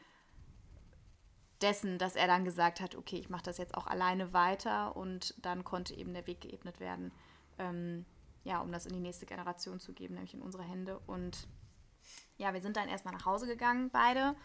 dessen, 1.61 1.97
dass 1.97 2.15
er 2.15 2.27
dann 2.27 2.45
gesagt 2.45 2.79
hat, 2.81 2.95
okay, 2.95 3.17
ich 3.17 3.29
mache 3.29 3.43
das 3.43 3.57
jetzt 3.57 3.75
auch 3.75 3.87
alleine 3.87 4.33
weiter 4.33 4.95
und 4.95 5.33
dann 5.41 5.63
konnte 5.63 5.93
eben 5.93 6.13
der 6.13 6.27
Weg 6.27 6.41
geebnet 6.41 6.79
werden, 6.79 7.11
ähm, 7.59 8.05
ja, 8.43 8.59
um 8.61 8.71
das 8.71 8.85
in 8.85 8.93
die 8.93 8.99
nächste 8.99 9.25
Generation 9.25 9.79
zu 9.79 9.93
geben, 9.93 10.15
nämlich 10.15 10.33
in 10.33 10.41
unsere 10.41 10.63
Hände. 10.63 10.99
Und 11.07 11.47
ja, 12.37 12.53
wir 12.53 12.61
sind 12.61 12.77
dann 12.77 12.89
erstmal 12.89 13.13
nach 13.13 13.25
Hause 13.25 13.47
gegangen, 13.47 13.89
beide, 13.91 14.35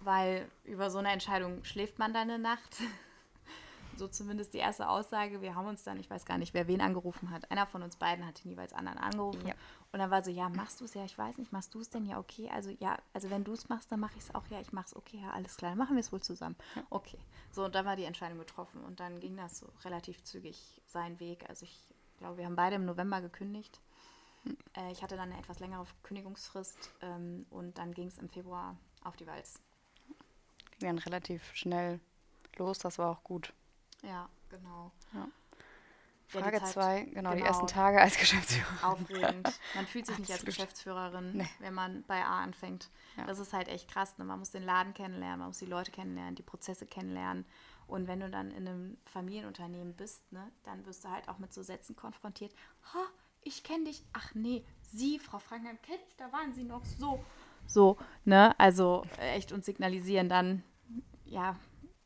weil 0.00 0.48
über 0.64 0.90
so 0.90 0.98
eine 0.98 1.10
Entscheidung 1.10 1.64
schläft 1.64 1.98
man 1.98 2.12
dann 2.12 2.30
eine 2.30 2.38
Nacht. 2.38 2.76
so 3.96 4.06
zumindest 4.06 4.54
die 4.54 4.58
erste 4.58 4.88
Aussage. 4.88 5.42
Wir 5.42 5.56
haben 5.56 5.66
uns 5.66 5.82
dann, 5.82 5.98
ich 5.98 6.08
weiß 6.08 6.24
gar 6.24 6.38
nicht, 6.38 6.54
wer 6.54 6.68
wen 6.68 6.80
angerufen 6.80 7.30
hat. 7.30 7.50
Einer 7.50 7.66
von 7.66 7.82
uns 7.82 7.96
beiden 7.96 8.24
hat 8.24 8.44
den 8.44 8.50
jeweils 8.50 8.72
anderen 8.72 8.98
angerufen. 8.98 9.46
Ja. 9.46 9.54
Und 9.90 10.00
dann 10.00 10.10
war 10.10 10.22
so, 10.22 10.30
ja, 10.30 10.48
machst 10.50 10.80
du 10.80 10.84
es? 10.84 10.94
Ja, 10.94 11.04
ich 11.04 11.16
weiß 11.16 11.38
nicht, 11.38 11.50
machst 11.50 11.74
du 11.74 11.80
es 11.80 11.88
denn? 11.88 12.04
Ja, 12.04 12.18
okay. 12.18 12.50
Also 12.50 12.70
ja, 12.78 12.98
also 13.14 13.30
wenn 13.30 13.44
du 13.44 13.52
es 13.52 13.68
machst, 13.68 13.90
dann 13.90 14.00
mache 14.00 14.18
ich 14.18 14.24
es 14.24 14.34
auch. 14.34 14.46
Ja, 14.48 14.60
ich 14.60 14.72
mache 14.72 14.86
es. 14.86 14.96
Okay, 14.96 15.18
ja, 15.22 15.30
alles 15.30 15.56
klar. 15.56 15.70
Dann 15.70 15.78
machen 15.78 15.96
wir 15.96 16.00
es 16.00 16.12
wohl 16.12 16.22
zusammen. 16.22 16.56
Okay. 16.90 17.18
So, 17.50 17.64
und 17.64 17.74
dann 17.74 17.86
war 17.86 17.96
die 17.96 18.04
Entscheidung 18.04 18.38
getroffen. 18.38 18.84
Und 18.84 19.00
dann 19.00 19.18
ging 19.20 19.36
das 19.36 19.58
so 19.58 19.66
relativ 19.84 20.22
zügig 20.24 20.82
seinen 20.86 21.18
Weg. 21.20 21.48
Also 21.48 21.64
ich 21.64 21.80
glaube, 22.18 22.38
wir 22.38 22.44
haben 22.44 22.56
beide 22.56 22.76
im 22.76 22.84
November 22.84 23.22
gekündigt. 23.22 23.80
Äh, 24.76 24.92
ich 24.92 25.02
hatte 25.02 25.16
dann 25.16 25.30
eine 25.30 25.38
etwas 25.38 25.58
längere 25.58 25.86
Kündigungsfrist 26.02 26.90
ähm, 27.02 27.46
und 27.50 27.78
dann 27.78 27.92
ging 27.92 28.08
es 28.08 28.18
im 28.18 28.28
Februar 28.28 28.76
auf 29.04 29.16
die 29.16 29.26
Walz. 29.26 29.60
Ging 30.78 30.88
dann 30.88 30.98
relativ 30.98 31.54
schnell 31.54 32.00
los, 32.56 32.78
das 32.78 32.98
war 32.98 33.10
auch 33.10 33.24
gut. 33.24 33.52
Ja, 34.02 34.28
genau. 34.48 34.92
Ja. 35.12 35.28
Frage 36.28 36.62
2, 36.62 37.00
genau, 37.00 37.14
genau, 37.14 37.34
die 37.34 37.42
ersten 37.42 37.66
Tage 37.66 38.00
als 38.00 38.18
Geschäftsführerin. 38.18 38.78
Aufregend. 38.82 39.60
Man 39.74 39.86
fühlt 39.86 40.06
sich 40.06 40.18
nicht 40.18 40.30
als 40.30 40.44
Geschäftsführerin, 40.44 41.38
nee. 41.38 41.48
wenn 41.58 41.72
man 41.72 42.04
bei 42.04 42.22
A 42.22 42.42
anfängt. 42.42 42.90
Ja. 43.16 43.24
Das 43.24 43.38
ist 43.38 43.54
halt 43.54 43.68
echt 43.68 43.90
krass. 43.90 44.18
Ne? 44.18 44.24
Man 44.24 44.38
muss 44.38 44.50
den 44.50 44.62
Laden 44.62 44.92
kennenlernen, 44.92 45.38
man 45.38 45.48
muss 45.48 45.58
die 45.58 45.66
Leute 45.66 45.90
kennenlernen, 45.90 46.34
die 46.34 46.42
Prozesse 46.42 46.86
kennenlernen. 46.86 47.46
Und 47.86 48.06
wenn 48.06 48.20
du 48.20 48.28
dann 48.28 48.50
in 48.50 48.68
einem 48.68 48.98
Familienunternehmen 49.06 49.94
bist, 49.94 50.30
ne, 50.30 50.52
dann 50.64 50.84
wirst 50.84 51.04
du 51.04 51.08
halt 51.08 51.26
auch 51.30 51.38
mit 51.38 51.54
so 51.54 51.62
Sätzen 51.62 51.96
konfrontiert. 51.96 52.52
Ha, 52.92 52.98
ich 53.42 53.64
kenne 53.64 53.84
dich. 53.84 54.04
Ach 54.12 54.34
nee, 54.34 54.62
Sie, 54.82 55.18
Frau 55.18 55.38
Frankenheim, 55.38 55.80
kenne 55.80 56.00
ich, 56.06 56.16
da 56.16 56.30
waren 56.30 56.52
Sie 56.52 56.64
noch 56.64 56.84
so. 56.84 57.24
So, 57.66 57.96
ne, 58.26 58.54
also 58.60 59.04
echt 59.18 59.52
und 59.52 59.64
signalisieren 59.64 60.28
dann, 60.28 60.62
ja, 61.24 61.56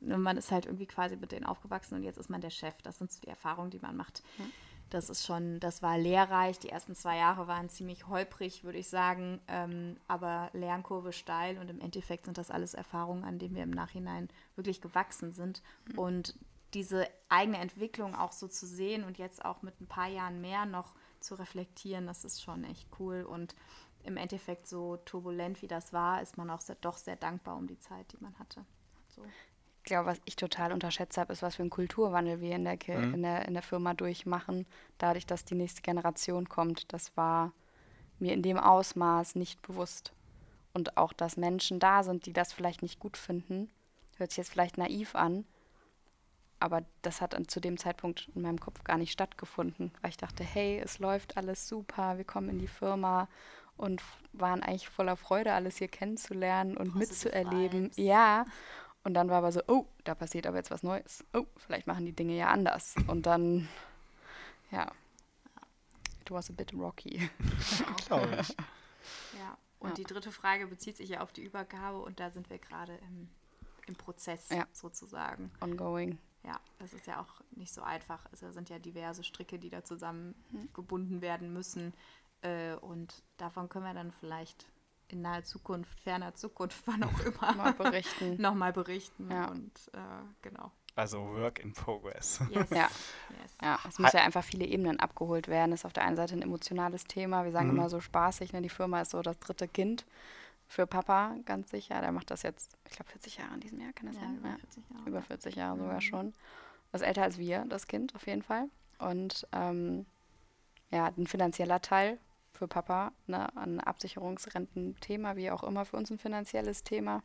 man 0.04 0.36
ist 0.36 0.50
halt 0.50 0.66
irgendwie 0.66 0.86
quasi 0.86 1.16
mit 1.16 1.32
denen 1.32 1.46
aufgewachsen 1.46 1.94
und 1.96 2.02
jetzt 2.02 2.18
ist 2.18 2.30
man 2.30 2.40
der 2.40 2.50
Chef. 2.50 2.74
Das 2.82 2.98
sind 2.98 3.10
so 3.10 3.20
die 3.20 3.28
Erfahrungen, 3.28 3.70
die 3.70 3.78
man 3.78 3.96
macht. 3.96 4.22
Das 4.90 5.08
ist 5.08 5.24
schon, 5.24 5.58
das 5.58 5.80
war 5.80 5.96
lehrreich. 5.96 6.58
Die 6.58 6.68
ersten 6.68 6.94
zwei 6.94 7.16
Jahre 7.16 7.46
waren 7.46 7.70
ziemlich 7.70 8.08
holprig, 8.08 8.62
würde 8.62 8.78
ich 8.78 8.88
sagen, 8.88 9.40
ähm, 9.48 9.96
aber 10.06 10.50
Lernkurve 10.52 11.12
steil 11.12 11.58
und 11.58 11.70
im 11.70 11.80
Endeffekt 11.80 12.26
sind 12.26 12.36
das 12.36 12.50
alles 12.50 12.74
Erfahrungen, 12.74 13.24
an 13.24 13.38
denen 13.38 13.54
wir 13.54 13.62
im 13.62 13.70
Nachhinein 13.70 14.28
wirklich 14.54 14.82
gewachsen 14.82 15.32
sind. 15.32 15.62
Mhm. 15.86 15.98
Und 15.98 16.34
diese 16.74 17.06
eigene 17.28 17.58
Entwicklung 17.58 18.14
auch 18.14 18.32
so 18.32 18.48
zu 18.48 18.66
sehen 18.66 19.04
und 19.04 19.18
jetzt 19.18 19.44
auch 19.44 19.62
mit 19.62 19.80
ein 19.80 19.86
paar 19.86 20.08
Jahren 20.08 20.40
mehr 20.40 20.66
noch 20.66 20.94
zu 21.20 21.36
reflektieren, 21.36 22.06
das 22.06 22.24
ist 22.24 22.42
schon 22.42 22.64
echt 22.64 22.88
cool. 22.98 23.22
Und 23.22 23.54
im 24.04 24.16
Endeffekt 24.16 24.66
so 24.66 24.98
turbulent 24.98 25.62
wie 25.62 25.68
das 25.68 25.92
war, 25.92 26.20
ist 26.20 26.36
man 26.36 26.50
auch 26.50 26.60
sehr, 26.60 26.76
doch 26.76 26.98
sehr 26.98 27.16
dankbar 27.16 27.56
um 27.56 27.66
die 27.66 27.78
Zeit, 27.78 28.12
die 28.12 28.22
man 28.22 28.38
hatte. 28.38 28.64
So. 29.08 29.22
Ich 29.82 29.86
glaube, 29.86 30.06
was 30.06 30.20
ich 30.24 30.36
total 30.36 30.72
unterschätzt 30.72 31.18
habe, 31.18 31.32
ist, 31.32 31.42
was 31.42 31.56
für 31.56 31.62
einen 31.62 31.70
Kulturwandel 31.70 32.40
wir 32.40 32.54
in 32.54 32.64
der, 32.64 32.78
mhm. 32.86 33.14
in, 33.14 33.22
der, 33.22 33.48
in 33.48 33.54
der 33.54 33.64
Firma 33.64 33.94
durchmachen, 33.94 34.64
dadurch, 34.98 35.26
dass 35.26 35.44
die 35.44 35.56
nächste 35.56 35.82
Generation 35.82 36.48
kommt. 36.48 36.92
Das 36.92 37.16
war 37.16 37.52
mir 38.20 38.32
in 38.32 38.42
dem 38.42 38.58
Ausmaß 38.58 39.34
nicht 39.34 39.60
bewusst. 39.62 40.12
Und 40.72 40.96
auch, 40.96 41.12
dass 41.12 41.36
Menschen 41.36 41.80
da 41.80 42.04
sind, 42.04 42.26
die 42.26 42.32
das 42.32 42.52
vielleicht 42.52 42.82
nicht 42.82 43.00
gut 43.00 43.16
finden, 43.16 43.70
hört 44.18 44.30
sich 44.30 44.38
jetzt 44.38 44.50
vielleicht 44.50 44.78
naiv 44.78 45.16
an, 45.16 45.44
aber 46.60 46.84
das 47.02 47.20
hat 47.20 47.36
zu 47.50 47.58
dem 47.58 47.76
Zeitpunkt 47.76 48.30
in 48.36 48.42
meinem 48.42 48.60
Kopf 48.60 48.84
gar 48.84 48.96
nicht 48.96 49.10
stattgefunden, 49.10 49.90
weil 50.00 50.10
ich 50.10 50.16
dachte, 50.16 50.44
hey, 50.44 50.78
es 50.78 51.00
läuft 51.00 51.36
alles 51.36 51.68
super, 51.68 52.18
wir 52.18 52.24
kommen 52.24 52.50
in 52.50 52.60
die 52.60 52.68
Firma 52.68 53.28
und 53.76 54.00
waren 54.32 54.62
eigentlich 54.62 54.88
voller 54.88 55.16
Freude, 55.16 55.52
alles 55.52 55.78
hier 55.78 55.88
kennenzulernen 55.88 56.76
und 56.76 56.92
Positive 56.92 57.00
mitzuerleben. 57.00 57.82
Vibes. 57.86 57.96
Ja, 57.96 58.44
und 59.04 59.14
dann 59.14 59.28
war 59.28 59.38
aber 59.38 59.52
so, 59.52 59.60
oh, 59.68 59.86
da 60.04 60.14
passiert 60.14 60.46
aber 60.46 60.56
jetzt 60.58 60.70
was 60.70 60.82
Neues. 60.82 61.24
Oh, 61.32 61.46
vielleicht 61.56 61.86
machen 61.86 62.06
die 62.06 62.12
Dinge 62.12 62.36
ja 62.36 62.48
anders. 62.48 62.94
Und 63.06 63.26
dann, 63.26 63.68
ja, 64.70 64.90
it 66.20 66.30
was 66.30 66.50
a 66.50 66.52
bit 66.52 66.72
rocky. 66.74 67.28
Glaube 68.06 68.38
ich. 68.40 68.56
Ja, 69.38 69.56
Und 69.80 69.90
Ja. 69.90 69.94
die 69.96 70.04
dritte 70.04 70.30
Frage 70.32 70.66
bezieht 70.66 70.96
sich 70.96 71.08
ja 71.08 71.20
auf 71.20 71.32
die 71.32 71.42
Übergabe 71.42 71.98
und 71.98 72.20
da 72.20 72.30
sind 72.30 72.48
wir 72.50 72.58
gerade 72.58 72.94
im, 73.08 73.28
im 73.86 73.96
Prozess 73.96 74.48
Ja. 74.50 74.66
sozusagen. 74.72 75.50
Ongoing. 75.60 76.18
Ja, 76.44 76.60
das 76.78 76.92
ist 76.92 77.06
ja 77.06 77.20
auch 77.20 77.40
nicht 77.52 77.72
so 77.72 77.82
einfach. 77.82 78.26
Es 78.32 78.40
sind 78.40 78.68
ja 78.68 78.78
diverse 78.78 79.22
Stricke, 79.24 79.58
die 79.58 79.70
da 79.70 79.84
zusammen 79.84 80.34
gebunden 80.74 81.20
werden 81.20 81.52
müssen. 81.52 81.94
Äh, 82.42 82.74
und 82.76 83.22
davon 83.36 83.68
können 83.68 83.84
wir 83.84 83.94
dann 83.94 84.10
vielleicht 84.12 84.66
in 85.12 85.22
naher 85.22 85.44
Zukunft, 85.44 86.00
ferner 86.00 86.34
Zukunft, 86.34 86.82
wann 86.86 87.02
auch 87.04 87.20
immer, 87.20 87.52
Mal 87.54 87.72
berichten. 87.72 88.36
nochmal 88.40 88.72
berichten. 88.72 89.30
Ja. 89.30 89.48
Und 89.50 89.72
äh, 89.92 89.98
genau. 90.42 90.70
Also 90.94 91.20
Work 91.36 91.60
in 91.60 91.72
Progress. 91.72 92.40
Yes. 92.50 92.68
Ja. 92.70 92.88
Yes. 93.40 93.52
Ja, 93.62 93.78
es 93.88 93.98
muss 93.98 94.12
ja 94.12 94.22
einfach 94.22 94.44
viele 94.44 94.66
Ebenen 94.66 95.00
abgeholt 95.00 95.48
werden. 95.48 95.70
Das 95.70 95.80
ist 95.80 95.84
auf 95.86 95.92
der 95.94 96.04
einen 96.04 96.16
Seite 96.16 96.34
ein 96.34 96.42
emotionales 96.42 97.04
Thema. 97.04 97.44
Wir 97.44 97.52
sagen 97.52 97.68
Mhm. 97.70 97.78
immer 97.78 97.88
so 97.88 98.00
spaßig, 98.00 98.52
ne? 98.52 98.60
die 98.60 98.68
Firma 98.68 99.00
ist 99.00 99.10
so 99.12 99.22
das 99.22 99.38
dritte 99.38 99.68
Kind 99.68 100.04
für 100.68 100.86
Papa, 100.86 101.36
ganz 101.46 101.70
sicher. 101.70 102.00
Der 102.00 102.12
macht 102.12 102.30
das 102.30 102.42
jetzt, 102.42 102.76
ich 102.86 102.92
glaube, 102.96 103.10
40 103.10 103.38
Jahre 103.38 103.54
in 103.54 103.60
diesem 103.60 103.80
Jahr, 103.80 103.92
kann 103.94 104.06
das 104.06 104.16
Ja, 104.16 104.22
sein? 104.22 104.36
über 104.36 104.48
Ja. 104.48 104.56
40 104.58 104.84
Jahre. 104.90 105.08
Über 105.08 105.22
40 105.22 105.54
Jahre 105.56 105.76
Mhm. 105.76 105.80
sogar 105.80 106.00
schon. 106.00 106.34
Das 106.92 107.00
ist 107.00 107.06
älter 107.06 107.22
als 107.22 107.38
wir, 107.38 107.64
das 107.68 107.86
Kind, 107.86 108.14
auf 108.14 108.26
jeden 108.26 108.42
Fall. 108.42 108.68
Und 108.98 109.46
ähm, 109.52 110.04
ja, 110.90 111.06
ein 111.16 111.26
finanzieller 111.26 111.80
Teil 111.80 112.18
für 112.62 112.68
Papa, 112.68 113.10
ne? 113.26 113.48
ein 113.56 113.80
Absicherungsrententhema, 113.80 115.34
wie 115.34 115.50
auch 115.50 115.64
immer 115.64 115.84
für 115.84 115.96
uns 115.96 116.12
ein 116.12 116.18
finanzielles 116.18 116.84
Thema. 116.84 117.24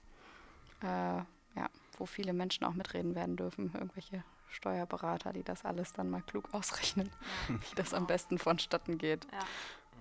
Äh, 0.82 0.86
ja, 0.88 1.70
wo 2.00 2.08
viele 2.08 2.34
Menschen 2.34 2.63
auch 2.63 2.74
mitreden 2.74 3.13
werden 3.13 3.36
dürfen. 3.36 3.72
Irgendwelche 3.75 4.24
Steuerberater, 4.50 5.34
die 5.34 5.44
das 5.44 5.63
alles 5.63 5.94
dann 5.94 6.10
mal 6.10 6.24
klug 6.24 6.51
ausrechnen, 6.53 7.12
wie 7.48 7.75
das 7.75 7.94
am 7.94 8.08
besten 8.08 8.39
vonstatten 8.39 8.98
geht. 8.98 9.25
Ja. 9.32 9.39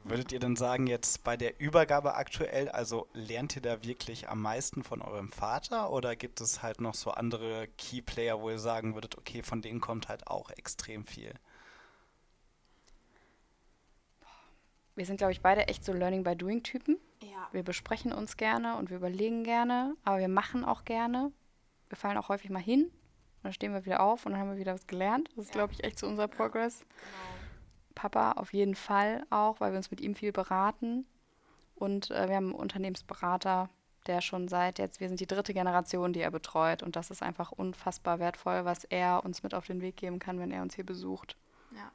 Würdet 0.04 0.32
ihr 0.32 0.38
denn 0.38 0.56
sagen, 0.56 0.86
jetzt 0.86 1.22
bei 1.22 1.36
der 1.36 1.60
Übergabe 1.60 2.14
aktuell, 2.14 2.70
also 2.70 3.06
lernt 3.12 3.56
ihr 3.56 3.62
da 3.62 3.82
wirklich 3.82 4.30
am 4.30 4.40
meisten 4.40 4.84
von 4.84 5.02
eurem 5.02 5.30
Vater 5.32 5.90
oder 5.90 6.16
gibt 6.16 6.40
es 6.40 6.62
halt 6.62 6.80
noch 6.80 6.94
so 6.94 7.10
andere 7.10 7.68
Key 7.76 8.00
Player, 8.00 8.40
wo 8.40 8.48
ihr 8.48 8.58
sagen 8.58 8.94
würdet, 8.94 9.18
okay, 9.18 9.42
von 9.42 9.60
denen 9.60 9.80
kommt 9.80 10.08
halt 10.08 10.28
auch 10.28 10.48
extrem 10.50 11.04
viel? 11.04 11.34
Wir 14.96 15.06
sind, 15.06 15.18
glaube 15.18 15.32
ich, 15.32 15.40
beide 15.42 15.68
echt 15.68 15.84
so 15.84 15.92
Learning 15.92 16.24
by 16.24 16.34
Doing 16.34 16.62
Typen. 16.62 16.98
Ja. 17.22 17.48
Wir 17.52 17.62
besprechen 17.62 18.12
uns 18.12 18.36
gerne 18.36 18.76
und 18.76 18.90
wir 18.90 18.96
überlegen 18.96 19.44
gerne, 19.44 19.94
aber 20.04 20.18
wir 20.18 20.28
machen 20.28 20.64
auch 20.64 20.84
gerne. 20.84 21.32
Wir 21.88 21.96
fallen 21.96 22.16
auch 22.18 22.28
häufig 22.28 22.50
mal 22.50 22.58
hin 22.62 22.84
und 22.84 22.92
dann 23.44 23.52
stehen 23.52 23.72
wir 23.72 23.84
wieder 23.86 24.00
auf 24.00 24.26
und 24.26 24.32
dann 24.32 24.40
haben 24.40 24.50
wir 24.50 24.58
wieder 24.58 24.74
was 24.74 24.86
gelernt. 24.86 25.28
Das 25.36 25.44
ist, 25.44 25.54
Ja. 25.54 25.60
glaube 25.60 25.72
ich, 25.74 25.84
echt 25.84 25.98
so 25.98 26.06
unser 26.08 26.26
Progress. 26.28 26.80
Genau. 26.80 27.44
Papa 27.94 28.32
auf 28.32 28.52
jeden 28.52 28.74
Fall 28.74 29.24
auch, 29.30 29.60
weil 29.60 29.72
wir 29.72 29.76
uns 29.78 29.90
mit 29.90 30.00
ihm 30.00 30.14
viel 30.14 30.32
beraten. 30.32 31.06
Und 31.74 32.10
äh, 32.10 32.28
wir 32.28 32.36
haben 32.36 32.46
einen 32.46 32.54
Unternehmensberater, 32.54 33.68
der 34.06 34.20
schon 34.20 34.48
seit 34.48 34.78
jetzt, 34.78 35.00
wir 35.00 35.08
sind 35.08 35.20
die 35.20 35.26
dritte 35.26 35.52
Generation, 35.54 36.12
die 36.12 36.20
er 36.20 36.30
betreut. 36.30 36.82
Und 36.82 36.96
das 36.96 37.10
ist 37.10 37.22
einfach 37.22 37.52
unfassbar 37.52 38.18
wertvoll, 38.18 38.64
was 38.64 38.84
er 38.84 39.24
uns 39.24 39.42
mit 39.42 39.54
auf 39.54 39.66
den 39.66 39.80
Weg 39.80 39.96
geben 39.96 40.18
kann, 40.18 40.38
wenn 40.38 40.50
er 40.50 40.62
uns 40.62 40.74
hier 40.74 40.84
besucht. 40.86 41.36
Ja. 41.74 41.90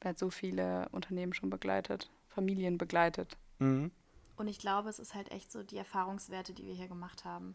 Er 0.00 0.10
hat 0.10 0.18
so 0.18 0.30
viele 0.30 0.88
Unternehmen 0.90 1.32
schon 1.32 1.50
begleitet, 1.50 2.10
Familien 2.34 2.78
begleitet. 2.78 3.36
Mhm. 3.58 3.90
Und 4.36 4.48
ich 4.48 4.58
glaube, 4.58 4.88
es 4.88 4.98
ist 4.98 5.14
halt 5.14 5.30
echt 5.30 5.52
so 5.52 5.62
die 5.62 5.76
Erfahrungswerte, 5.76 6.52
die 6.52 6.66
wir 6.66 6.74
hier 6.74 6.88
gemacht 6.88 7.24
haben. 7.24 7.54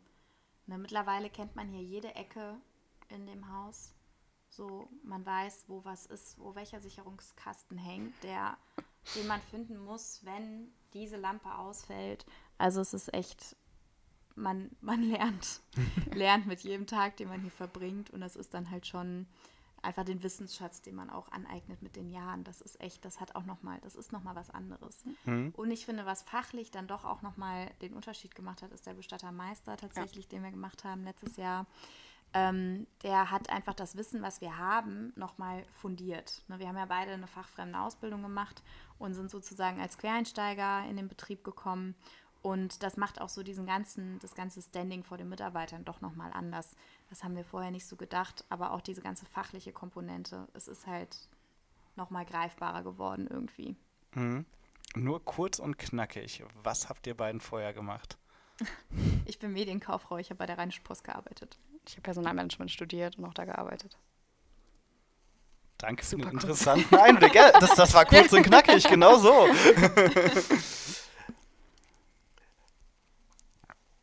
Ne, 0.65 0.77
mittlerweile 0.77 1.29
kennt 1.29 1.55
man 1.55 1.67
hier 1.67 1.81
jede 1.81 2.15
Ecke 2.15 2.55
in 3.09 3.25
dem 3.25 3.51
Haus. 3.51 3.93
So, 4.49 4.89
man 5.03 5.25
weiß, 5.25 5.65
wo 5.67 5.83
was 5.83 6.05
ist, 6.05 6.39
wo 6.39 6.55
welcher 6.55 6.79
Sicherungskasten 6.79 7.77
hängt, 7.77 8.13
der, 8.23 8.57
den 9.15 9.27
man 9.27 9.41
finden 9.41 9.77
muss, 9.77 10.21
wenn 10.23 10.71
diese 10.93 11.17
Lampe 11.17 11.53
ausfällt. 11.53 12.25
Also 12.57 12.81
es 12.81 12.93
ist 12.93 13.13
echt, 13.13 13.55
man, 14.35 14.71
man 14.81 15.03
lernt, 15.03 15.61
lernt 16.13 16.47
mit 16.47 16.61
jedem 16.61 16.87
Tag, 16.87 17.17
den 17.17 17.29
man 17.29 17.41
hier 17.41 17.51
verbringt. 17.51 18.09
Und 18.09 18.21
das 18.21 18.35
ist 18.35 18.53
dann 18.53 18.71
halt 18.71 18.87
schon 18.87 19.27
einfach 19.81 20.03
den 20.03 20.23
Wissensschatz, 20.23 20.81
den 20.81 20.95
man 20.95 21.09
auch 21.09 21.31
aneignet 21.31 21.81
mit 21.81 21.95
den 21.95 22.09
Jahren. 22.09 22.43
Das 22.43 22.61
ist 22.61 22.79
echt, 22.81 23.05
das 23.05 23.19
hat 23.19 23.35
auch 23.35 23.45
nochmal, 23.45 23.79
das 23.81 23.95
ist 23.95 24.11
nochmal 24.11 24.35
was 24.35 24.49
anderes. 24.49 25.03
Mhm. 25.25 25.53
Und 25.55 25.71
ich 25.71 25.85
finde, 25.85 26.05
was 26.05 26.23
fachlich 26.23 26.71
dann 26.71 26.87
doch 26.87 27.05
auch 27.05 27.21
nochmal 27.21 27.71
den 27.81 27.93
Unterschied 27.93 28.35
gemacht 28.35 28.61
hat, 28.61 28.71
ist 28.71 28.85
der 28.85 28.93
Bestattermeister 28.93 29.77
tatsächlich, 29.77 30.27
den 30.27 30.43
wir 30.43 30.51
gemacht 30.51 30.83
haben 30.83 31.03
letztes 31.03 31.37
Jahr. 31.37 31.65
Ähm, 32.33 32.85
der 33.01 33.31
hat 33.31 33.49
einfach 33.49 33.73
das 33.73 33.95
Wissen, 33.95 34.21
was 34.21 34.39
wir 34.39 34.57
haben, 34.57 35.11
nochmal 35.15 35.63
fundiert. 35.81 36.43
Ne, 36.47 36.59
wir 36.59 36.67
haben 36.67 36.77
ja 36.77 36.85
beide 36.85 37.11
eine 37.11 37.25
fachfremde 37.25 37.79
Ausbildung 37.79 38.21
gemacht 38.21 38.61
und 38.99 39.15
sind 39.15 39.31
sozusagen 39.31 39.81
als 39.81 39.97
Quereinsteiger 39.97 40.85
in 40.87 40.97
den 40.97 41.07
Betrieb 41.07 41.43
gekommen. 41.43 41.95
Und 42.41 42.83
das 42.83 42.95
macht 42.95 43.19
auch 43.19 43.29
so 43.29 43.43
diesen 43.43 43.65
ganzen, 43.65 44.17
das 44.19 44.33
ganze 44.33 44.61
Standing 44.61 45.03
vor 45.03 45.17
den 45.17 45.27
Mitarbeitern 45.27 45.83
doch 45.83 45.99
nochmal 45.99 46.31
anders. 46.31 46.75
Das 47.09 47.23
haben 47.23 47.35
wir 47.35 47.43
vorher 47.43 47.71
nicht 47.71 47.85
so 47.85 47.97
gedacht, 47.97 48.45
aber 48.49 48.71
auch 48.71 48.81
diese 48.81 49.01
ganze 49.01 49.25
fachliche 49.25 49.73
Komponente, 49.73 50.47
es 50.53 50.67
ist 50.67 50.87
halt 50.87 51.17
nochmal 51.95 52.25
greifbarer 52.25 52.83
geworden 52.83 53.27
irgendwie. 53.29 53.75
Mhm. 54.15 54.45
Nur 54.95 55.23
kurz 55.23 55.59
und 55.59 55.77
knackig, 55.77 56.43
was 56.63 56.89
habt 56.89 57.05
ihr 57.07 57.15
beiden 57.15 57.41
vorher 57.41 57.73
gemacht? 57.73 58.17
Ich 59.25 59.39
bin 59.39 59.53
Medienkauffrau, 59.53 60.17
ich 60.17 60.29
habe 60.29 60.37
bei 60.37 60.45
der 60.45 60.57
Rheinischen 60.57 60.83
Post 60.83 61.03
gearbeitet. 61.03 61.57
Ich 61.87 61.93
habe 61.93 62.01
Personalmanagement 62.01 62.71
studiert 62.71 63.17
und 63.17 63.25
auch 63.25 63.33
da 63.33 63.45
gearbeitet. 63.45 63.97
Danke 65.77 66.03
für 66.03 66.11
Super 66.11 66.25
den 66.25 66.33
interessanten 66.33 66.95
Einblick. 66.95 67.33
Das, 67.33 67.75
das 67.75 67.93
war 67.93 68.05
kurz 68.05 68.33
und 68.33 68.43
knackig, 68.43 68.85
genau 68.87 69.17
so. 69.17 69.47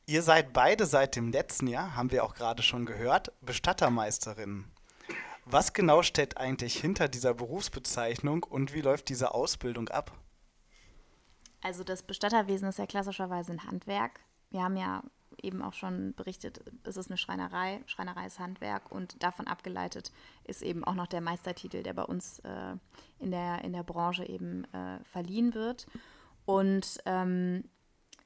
Ihr 0.09 0.23
seid 0.23 0.53
beide 0.53 0.87
seit 0.87 1.17
dem 1.17 1.33
letzten 1.33 1.67
Jahr, 1.67 1.97
haben 1.97 2.13
wir 2.13 2.23
auch 2.23 2.35
gerade 2.35 2.63
schon 2.63 2.87
gehört, 2.87 3.33
Bestattermeisterinnen. 3.41 4.71
Was 5.45 5.73
genau 5.73 6.03
steckt 6.03 6.37
eigentlich 6.39 6.77
hinter 6.77 7.09
dieser 7.09 7.35
Berufsbezeichnung 7.35 8.45
und 8.45 8.73
wie 8.73 8.83
läuft 8.83 9.09
diese 9.09 9.35
Ausbildung 9.35 9.89
ab? 9.89 10.13
Also 11.61 11.83
das 11.83 12.05
Bestatterwesen 12.05 12.69
ist 12.69 12.79
ja 12.79 12.87
klassischerweise 12.87 13.51
ein 13.51 13.65
Handwerk. 13.65 14.21
Wir 14.51 14.63
haben 14.63 14.77
ja 14.77 15.03
eben 15.43 15.61
auch 15.61 15.73
schon 15.73 16.15
berichtet, 16.15 16.61
es 16.85 16.97
ist 16.97 17.11
eine 17.11 17.19
Schreinerei, 17.19 17.83
Schreinerei 17.87 18.27
ist 18.27 18.39
Handwerk 18.39 18.93
und 18.93 19.21
davon 19.25 19.49
abgeleitet 19.49 20.13
ist 20.45 20.63
eben 20.63 20.85
auch 20.85 20.95
noch 20.95 21.09
der 21.09 21.21
Meistertitel, 21.21 21.83
der 21.83 21.95
bei 21.95 22.05
uns 22.05 22.39
äh, 22.41 22.77
in, 23.19 23.33
der, 23.33 23.65
in 23.65 23.73
der 23.73 23.83
Branche 23.83 24.25
eben 24.25 24.73
äh, 24.73 25.03
verliehen 25.03 25.53
wird. 25.55 25.89
Und 26.45 26.99
ähm, 27.07 27.65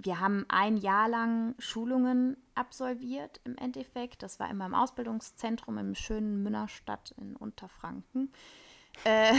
wir 0.03 0.21
haben 0.21 0.45
ein 0.49 0.77
Jahr 0.77 1.09
lang 1.09 1.55
Schulungen 1.59 2.37
absolviert 2.55 3.41
im 3.45 3.57
Endeffekt. 3.57 4.23
Das 4.23 4.41
war 4.41 4.51
immer 4.51 4.67
im 4.67 4.75
Ausbildungszentrum 4.75 5.79
im 5.79 5.95
schönen 5.95 6.43
Münnerstadt 6.43 7.15
in 7.19 7.37
Unterfranken. 7.37 8.33
Äh, 9.05 9.33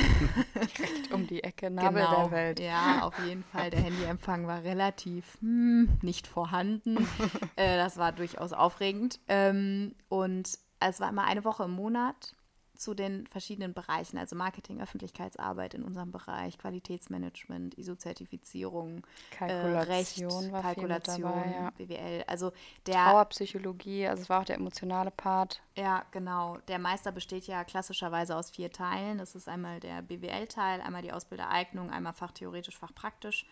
Um 1.13 1.27
die 1.27 1.43
Ecke, 1.43 1.69
Nabel 1.69 2.07
der 2.09 2.31
Welt. 2.31 2.57
Genau. 2.57 2.69
Ja, 2.69 3.01
auf 3.03 3.19
jeden 3.25 3.43
Fall. 3.43 3.69
Der 3.69 3.81
Handyempfang 3.81 4.47
war 4.47 4.63
relativ 4.63 5.37
hm, 5.41 5.99
nicht 6.01 6.27
vorhanden. 6.27 6.97
äh, 7.55 7.77
das 7.77 7.97
war 7.97 8.11
durchaus 8.11 8.53
aufregend. 8.53 9.19
Ähm, 9.27 9.95
und 10.09 10.57
es 10.79 10.99
war 10.99 11.09
immer 11.09 11.25
eine 11.25 11.43
Woche 11.43 11.65
im 11.65 11.71
Monat 11.71 12.33
zu 12.81 12.95
den 12.95 13.27
verschiedenen 13.27 13.73
Bereichen, 13.73 14.17
also 14.17 14.35
Marketing, 14.35 14.81
Öffentlichkeitsarbeit 14.81 15.75
in 15.75 15.83
unserem 15.83 16.11
Bereich, 16.11 16.57
Qualitätsmanagement, 16.57 17.77
ISO-Zertifizierung, 17.77 19.03
Kalkulation 19.29 20.45
äh, 20.45 20.55
Recht, 20.55 20.63
Kalkulation, 20.63 21.21
dabei, 21.21 21.51
ja. 21.51 21.69
BWL. 21.77 22.23
Also 22.25 22.51
der 22.87 22.95
Trauerpsychologie, 22.95 24.07
also 24.07 24.23
es 24.23 24.29
war 24.29 24.41
auch 24.41 24.45
der 24.45 24.55
emotionale 24.55 25.11
Part. 25.11 25.61
ja, 25.75 26.03
genau. 26.11 26.57
Der 26.67 26.79
Meister 26.79 27.11
besteht 27.11 27.45
ja 27.45 27.63
klassischerweise 27.63 28.35
aus 28.35 28.49
vier 28.49 28.71
Teilen. 28.71 29.19
Das 29.19 29.35
ist 29.35 29.47
einmal 29.47 29.79
der 29.79 30.01
BWL-Teil, 30.01 30.81
einmal 30.81 31.03
die 31.03 31.13
Ausbildereignung, 31.13 31.91
einmal 31.91 32.13
fachtheoretisch, 32.13 32.77
fachpraktisch, 32.77 33.45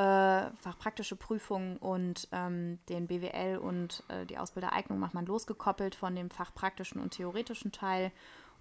äh, 0.00 0.50
fachpraktische 0.56 1.14
Prüfungen 1.14 1.76
und 1.76 2.26
ähm, 2.32 2.78
den 2.88 3.06
BWL 3.06 3.58
und 3.58 4.02
äh, 4.08 4.24
die 4.24 4.38
Ausbildereignung 4.38 4.98
macht 4.98 5.12
man 5.12 5.26
losgekoppelt 5.26 5.94
von 5.94 6.14
dem 6.14 6.30
fachpraktischen 6.30 7.02
und 7.02 7.10
theoretischen 7.10 7.70
Teil. 7.70 8.10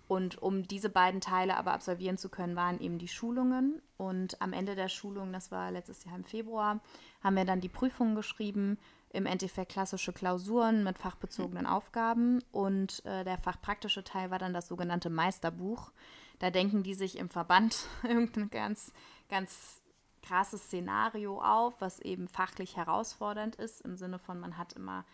Und 0.09 0.41
um 0.41 0.67
diese 0.67 0.89
beiden 0.89 1.21
Teile 1.21 1.55
aber 1.55 1.71
absolvieren 1.71 2.17
zu 2.17 2.27
können, 2.29 2.57
waren 2.57 2.81
eben 2.81 2.97
die 2.97 3.07
Schulungen. 3.07 3.81
Und 3.95 4.41
am 4.41 4.51
Ende 4.51 4.75
der 4.75 4.89
Schulung, 4.89 5.31
das 5.31 5.49
war 5.51 5.71
letztes 5.71 6.03
Jahr 6.03 6.15
im 6.15 6.25
Februar, 6.25 6.81
haben 7.23 7.35
wir 7.35 7.45
dann 7.45 7.61
die 7.61 7.69
Prüfungen 7.69 8.15
geschrieben. 8.15 8.77
Im 9.11 9.25
Endeffekt 9.25 9.71
klassische 9.71 10.11
Klausuren 10.11 10.83
mit 10.83 10.97
fachbezogenen 10.97 11.67
Aufgaben. 11.67 12.43
Und 12.51 13.05
äh, 13.05 13.23
der 13.23 13.37
fachpraktische 13.37 14.03
Teil 14.03 14.29
war 14.29 14.39
dann 14.39 14.53
das 14.53 14.67
sogenannte 14.67 15.09
Meisterbuch. 15.09 15.91
Da 16.39 16.49
denken 16.49 16.83
die 16.83 16.95
sich 16.95 17.17
im 17.17 17.29
Verband 17.29 17.85
irgendein 18.03 18.49
ganz, 18.49 18.91
ganz 19.29 19.78
krasses 20.21 20.63
Szenario 20.63 21.41
auf, 21.41 21.79
was 21.79 21.99
eben 21.99 22.27
fachlich 22.27 22.77
herausfordernd 22.77 23.55
ist, 23.55 23.81
im 23.81 23.95
Sinne 23.95 24.19
von, 24.19 24.39
man 24.39 24.57
hat 24.57 24.73
immer 24.73 25.05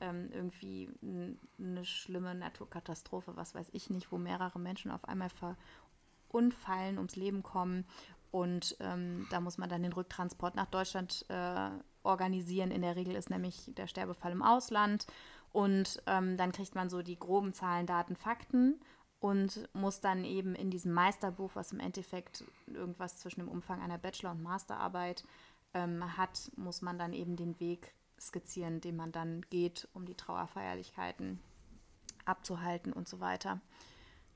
ähm, 0.00 0.30
irgendwie 0.32 0.88
eine 1.58 1.84
schlimme 1.84 2.34
Naturkatastrophe, 2.34 3.36
was 3.36 3.54
weiß 3.54 3.68
ich 3.72 3.90
nicht, 3.90 4.10
wo 4.12 4.18
mehrere 4.18 4.58
Menschen 4.58 4.90
auf 4.90 5.06
einmal 5.06 5.30
verunfallen, 6.28 6.96
ums 6.98 7.16
Leben 7.16 7.42
kommen. 7.42 7.84
Und 8.30 8.76
ähm, 8.80 9.26
da 9.30 9.40
muss 9.40 9.58
man 9.58 9.68
dann 9.68 9.82
den 9.82 9.92
Rücktransport 9.92 10.54
nach 10.54 10.66
Deutschland 10.66 11.26
äh, 11.28 11.70
organisieren. 12.02 12.70
In 12.70 12.82
der 12.82 12.96
Regel 12.96 13.14
ist 13.14 13.30
nämlich 13.30 13.72
der 13.76 13.88
Sterbefall 13.88 14.32
im 14.32 14.42
Ausland. 14.42 15.06
Und 15.52 16.00
ähm, 16.06 16.36
dann 16.36 16.52
kriegt 16.52 16.76
man 16.76 16.88
so 16.88 17.02
die 17.02 17.18
groben 17.18 17.52
Zahlen, 17.52 17.86
Daten, 17.86 18.14
Fakten 18.14 18.80
und 19.20 19.68
muss 19.74 20.00
dann 20.00 20.24
eben 20.24 20.54
in 20.54 20.70
diesem 20.70 20.92
Meisterbuch, 20.92 21.50
was 21.54 21.72
im 21.72 21.80
Endeffekt 21.80 22.44
irgendwas 22.66 23.18
zwischen 23.18 23.40
dem 23.40 23.48
Umfang 23.48 23.80
einer 23.80 23.98
Bachelor- 23.98 24.32
und 24.32 24.42
Masterarbeit 24.42 25.24
ähm, 25.74 26.16
hat, 26.16 26.50
muss 26.56 26.82
man 26.82 26.98
dann 26.98 27.12
eben 27.12 27.36
den 27.36 27.60
Weg 27.60 27.94
skizzieren, 28.18 28.80
den 28.80 28.96
man 28.96 29.12
dann 29.12 29.42
geht, 29.50 29.88
um 29.92 30.06
die 30.06 30.14
Trauerfeierlichkeiten 30.14 31.38
abzuhalten 32.24 32.92
und 32.92 33.08
so 33.08 33.20
weiter. 33.20 33.60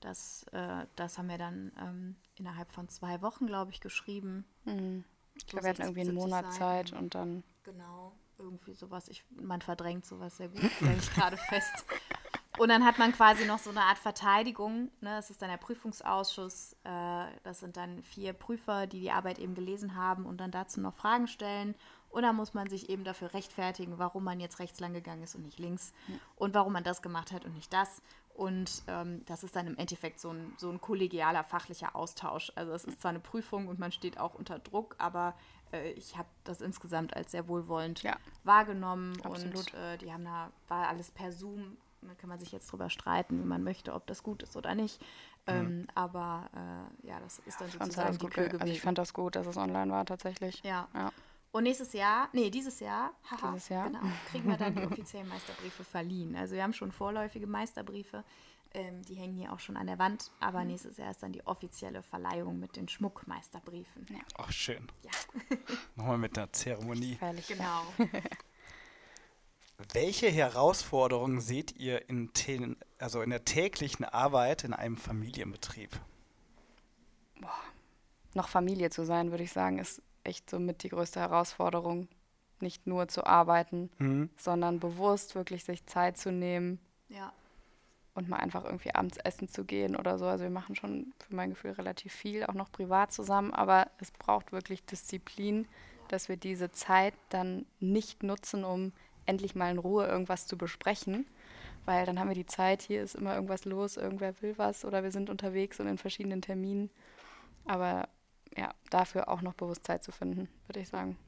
Das, 0.00 0.44
äh, 0.52 0.86
das 0.96 1.16
haben 1.16 1.28
wir 1.28 1.38
dann 1.38 1.72
ähm, 1.80 2.16
innerhalb 2.34 2.70
von 2.72 2.88
zwei 2.88 3.22
Wochen, 3.22 3.46
glaube 3.46 3.70
ich, 3.70 3.80
geschrieben. 3.80 4.44
Mhm. 4.64 5.04
Ich 5.34 5.46
glaube, 5.46 5.64
wir 5.64 5.70
hatten 5.70 5.82
irgendwie 5.82 6.02
einen 6.02 6.14
Monat 6.14 6.52
Zeit 6.52 6.92
und 6.92 7.14
dann. 7.14 7.42
Genau, 7.64 8.12
irgendwie 8.38 8.74
sowas. 8.74 9.08
Ich, 9.08 9.24
man 9.30 9.62
verdrängt 9.62 10.04
sowas 10.04 10.36
sehr 10.36 10.48
gut, 10.48 10.60
stelle 10.76 10.96
ich 10.96 11.10
gerade 11.12 11.36
fest. 11.36 11.84
Und 12.58 12.68
dann 12.68 12.84
hat 12.84 12.98
man 12.98 13.12
quasi 13.12 13.46
noch 13.46 13.58
so 13.58 13.70
eine 13.70 13.82
Art 13.82 13.98
Verteidigung. 13.98 14.90
Ne? 15.00 15.10
Das 15.16 15.30
ist 15.30 15.42
dann 15.42 15.50
der 15.50 15.56
Prüfungsausschuss. 15.56 16.76
Äh, 16.84 17.26
das 17.42 17.60
sind 17.60 17.76
dann 17.76 18.02
vier 18.02 18.32
Prüfer, 18.32 18.86
die 18.86 19.00
die 19.00 19.10
Arbeit 19.10 19.38
eben 19.38 19.54
gelesen 19.54 19.96
haben 19.96 20.24
und 20.24 20.38
dann 20.38 20.50
dazu 20.50 20.80
noch 20.80 20.94
Fragen 20.94 21.26
stellen. 21.26 21.74
Und 22.10 22.22
dann 22.22 22.36
muss 22.36 22.54
man 22.54 22.70
sich 22.70 22.88
eben 22.90 23.02
dafür 23.02 23.34
rechtfertigen, 23.34 23.98
warum 23.98 24.22
man 24.22 24.38
jetzt 24.38 24.60
rechts 24.60 24.78
lang 24.78 24.92
gegangen 24.92 25.24
ist 25.24 25.34
und 25.34 25.42
nicht 25.42 25.58
links. 25.58 25.92
Ja. 26.06 26.14
Und 26.36 26.54
warum 26.54 26.72
man 26.72 26.84
das 26.84 27.02
gemacht 27.02 27.32
hat 27.32 27.44
und 27.44 27.54
nicht 27.54 27.72
das. 27.72 28.02
Und 28.34 28.82
ähm, 28.86 29.24
das 29.26 29.42
ist 29.42 29.56
dann 29.56 29.66
im 29.66 29.76
Endeffekt 29.76 30.20
so 30.20 30.30
ein, 30.30 30.54
so 30.56 30.70
ein 30.70 30.80
kollegialer, 30.80 31.42
fachlicher 31.42 31.96
Austausch. 31.96 32.52
Also 32.54 32.72
es 32.72 32.84
ist 32.84 33.00
zwar 33.00 33.10
eine 33.10 33.20
Prüfung 33.20 33.66
und 33.66 33.80
man 33.80 33.90
steht 33.90 34.18
auch 34.18 34.34
unter 34.34 34.60
Druck, 34.60 34.94
aber 34.98 35.34
äh, 35.72 35.90
ich 35.92 36.16
habe 36.16 36.28
das 36.44 36.60
insgesamt 36.60 37.16
als 37.16 37.32
sehr 37.32 37.48
wohlwollend 37.48 38.02
ja. 38.02 38.16
wahrgenommen. 38.44 39.20
Absolut. 39.22 39.56
Und 39.56 39.74
äh, 39.74 39.98
die 39.98 40.12
haben 40.12 40.24
da, 40.24 40.50
war 40.68 40.88
alles 40.88 41.10
per 41.10 41.32
Zoom 41.32 41.76
da 42.08 42.14
kann 42.14 42.28
man 42.28 42.38
sich 42.38 42.52
jetzt 42.52 42.70
drüber 42.70 42.90
streiten, 42.90 43.40
wie 43.40 43.46
man 43.46 43.62
möchte, 43.62 43.92
ob 43.92 44.06
das 44.06 44.22
gut 44.22 44.42
ist 44.42 44.56
oder 44.56 44.74
nicht. 44.74 45.00
Ähm, 45.46 45.80
mhm. 45.80 45.86
Aber 45.94 46.48
äh, 46.54 47.06
ja, 47.08 47.20
das 47.20 47.40
ist 47.40 47.60
dann 47.60 47.68
ja, 47.68 47.84
sozusagen 47.84 48.18
die 48.18 48.26
Kür 48.26 48.44
gewesen. 48.44 48.62
Also 48.62 48.72
ich 48.72 48.80
fand 48.80 48.98
das 48.98 49.12
gut, 49.12 49.36
dass 49.36 49.46
es 49.46 49.56
online 49.56 49.92
war 49.92 50.04
tatsächlich. 50.06 50.62
Ja. 50.64 50.88
ja. 50.94 51.12
Und 51.52 51.64
nächstes 51.64 51.92
Jahr, 51.92 52.28
nee, 52.32 52.50
dieses 52.50 52.80
Jahr, 52.80 53.12
haha, 53.30 53.52
dieses 53.52 53.68
Jahr. 53.68 53.86
Genau, 53.86 54.00
kriegen 54.30 54.48
wir 54.48 54.56
dann 54.56 54.74
die 54.74 54.82
offiziellen 54.86 55.28
Meisterbriefe 55.28 55.84
verliehen. 55.84 56.34
Also 56.34 56.54
wir 56.54 56.62
haben 56.62 56.72
schon 56.72 56.90
vorläufige 56.90 57.46
Meisterbriefe, 57.46 58.24
ähm, 58.72 59.02
die 59.02 59.14
hängen 59.14 59.36
hier 59.36 59.52
auch 59.52 59.60
schon 59.60 59.76
an 59.76 59.86
der 59.86 60.00
Wand, 60.00 60.32
aber 60.40 60.62
mhm. 60.62 60.68
nächstes 60.68 60.96
Jahr 60.96 61.10
ist 61.10 61.22
dann 61.22 61.32
die 61.32 61.46
offizielle 61.46 62.02
Verleihung 62.02 62.58
mit 62.58 62.74
den 62.74 62.88
Schmuckmeisterbriefen. 62.88 64.06
Ja. 64.10 64.18
Ach, 64.36 64.50
schön. 64.50 64.88
Ja. 65.02 65.10
Nochmal 65.94 66.18
mit 66.18 66.36
einer 66.36 66.52
Zeremonie. 66.52 67.14
Freilich, 67.16 67.46
genau. 67.46 67.82
Welche 69.92 70.28
Herausforderungen 70.28 71.40
seht 71.40 71.76
ihr 71.76 72.08
in, 72.08 72.30
also 72.98 73.22
in 73.22 73.30
der 73.30 73.44
täglichen 73.44 74.04
Arbeit 74.04 74.64
in 74.64 74.72
einem 74.72 74.96
Familienbetrieb? 74.96 75.90
Boah. 77.40 77.50
Noch 78.34 78.48
Familie 78.48 78.90
zu 78.90 79.04
sein, 79.04 79.30
würde 79.30 79.44
ich 79.44 79.52
sagen, 79.52 79.78
ist 79.78 80.02
echt 80.24 80.50
somit 80.50 80.82
die 80.82 80.88
größte 80.88 81.20
Herausforderung. 81.20 82.08
Nicht 82.60 82.86
nur 82.86 83.08
zu 83.08 83.26
arbeiten, 83.26 83.90
mhm. 83.98 84.30
sondern 84.36 84.80
bewusst 84.80 85.34
wirklich 85.34 85.64
sich 85.64 85.84
Zeit 85.86 86.16
zu 86.16 86.32
nehmen. 86.32 86.78
Ja. 87.08 87.32
Und 88.14 88.28
mal 88.28 88.36
einfach 88.36 88.64
irgendwie 88.64 88.94
abends 88.94 89.18
essen 89.18 89.48
zu 89.48 89.64
gehen 89.64 89.96
oder 89.96 90.18
so. 90.18 90.26
Also 90.26 90.44
wir 90.44 90.50
machen 90.50 90.76
schon 90.76 91.12
für 91.18 91.34
mein 91.34 91.50
Gefühl 91.50 91.72
relativ 91.72 92.12
viel, 92.12 92.44
auch 92.46 92.54
noch 92.54 92.70
privat 92.70 93.12
zusammen, 93.12 93.52
aber 93.52 93.88
es 93.98 94.12
braucht 94.12 94.52
wirklich 94.52 94.84
Disziplin, 94.84 95.66
dass 96.08 96.28
wir 96.28 96.36
diese 96.36 96.70
Zeit 96.70 97.14
dann 97.28 97.66
nicht 97.80 98.22
nutzen, 98.22 98.64
um 98.64 98.92
endlich 99.26 99.54
mal 99.54 99.70
in 99.70 99.78
Ruhe 99.78 100.06
irgendwas 100.06 100.46
zu 100.46 100.56
besprechen, 100.56 101.26
weil 101.84 102.06
dann 102.06 102.18
haben 102.18 102.28
wir 102.28 102.34
die 102.34 102.46
Zeit, 102.46 102.82
hier 102.82 103.02
ist 103.02 103.14
immer 103.14 103.34
irgendwas 103.34 103.64
los, 103.64 103.96
irgendwer 103.96 104.40
will 104.42 104.56
was 104.56 104.84
oder 104.84 105.02
wir 105.02 105.10
sind 105.10 105.30
unterwegs 105.30 105.80
und 105.80 105.86
in 105.86 105.98
verschiedenen 105.98 106.42
Terminen. 106.42 106.90
Aber 107.66 108.08
ja, 108.56 108.74
dafür 108.90 109.28
auch 109.28 109.42
noch 109.42 109.54
bewusst 109.54 109.84
Zeit 109.86 110.04
zu 110.04 110.12
finden, 110.12 110.48
würde 110.66 110.80
ich 110.80 110.88
sagen. 110.88 111.18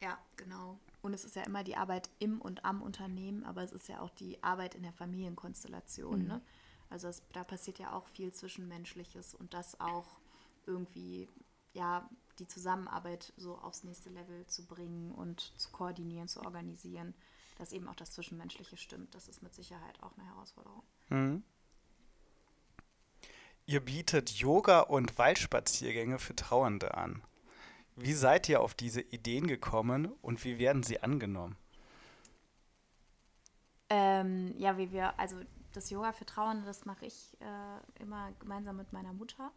Ja, 0.00 0.18
genau. 0.36 0.78
Und 1.00 1.14
es 1.14 1.24
ist 1.24 1.36
ja 1.36 1.42
immer 1.42 1.64
die 1.64 1.76
Arbeit 1.76 2.10
im 2.18 2.40
und 2.40 2.64
am 2.64 2.82
Unternehmen, 2.82 3.44
aber 3.44 3.62
es 3.62 3.72
ist 3.72 3.88
ja 3.88 4.00
auch 4.00 4.10
die 4.10 4.42
Arbeit 4.42 4.74
in 4.74 4.82
der 4.82 4.92
Familienkonstellation. 4.92 6.22
Mhm. 6.22 6.28
Ne? 6.28 6.42
Also 6.90 7.08
es, 7.08 7.22
da 7.32 7.44
passiert 7.44 7.78
ja 7.78 7.92
auch 7.92 8.06
viel 8.08 8.32
Zwischenmenschliches 8.32 9.34
und 9.34 9.54
das 9.54 9.80
auch 9.80 10.06
irgendwie, 10.66 11.28
ja, 11.72 12.08
die 12.38 12.46
Zusammenarbeit 12.46 13.32
so 13.36 13.56
aufs 13.58 13.84
nächste 13.84 14.10
Level 14.10 14.46
zu 14.46 14.66
bringen 14.66 15.12
und 15.12 15.52
zu 15.56 15.70
koordinieren, 15.70 16.28
zu 16.28 16.40
organisieren 16.40 17.14
dass 17.56 17.72
eben 17.72 17.88
auch 17.88 17.94
das 17.94 18.12
Zwischenmenschliche 18.12 18.76
stimmt. 18.76 19.14
Das 19.14 19.28
ist 19.28 19.42
mit 19.42 19.54
Sicherheit 19.54 20.02
auch 20.02 20.16
eine 20.16 20.26
Herausforderung. 20.26 20.82
Mhm. 21.08 21.42
Ihr 23.66 23.80
bietet 23.80 24.30
Yoga 24.30 24.80
und 24.80 25.18
Waldspaziergänge 25.18 26.18
für 26.18 26.34
Trauernde 26.34 26.94
an. 26.94 27.22
Wie 27.94 28.14
seid 28.14 28.48
ihr 28.48 28.60
auf 28.60 28.74
diese 28.74 29.00
Ideen 29.00 29.46
gekommen 29.46 30.12
und 30.22 30.44
wie 30.44 30.58
werden 30.58 30.82
sie 30.82 31.02
angenommen? 31.02 31.56
Ähm, 33.90 34.54
ja, 34.56 34.78
wie 34.78 34.90
wir, 34.90 35.18
also 35.18 35.36
das 35.72 35.90
Yoga 35.90 36.12
für 36.12 36.24
Trauernde, 36.24 36.64
das 36.64 36.86
mache 36.86 37.06
ich 37.06 37.36
äh, 37.40 38.02
immer 38.02 38.32
gemeinsam 38.40 38.76
mit 38.76 38.92
meiner 38.92 39.12
Mutter. 39.12 39.52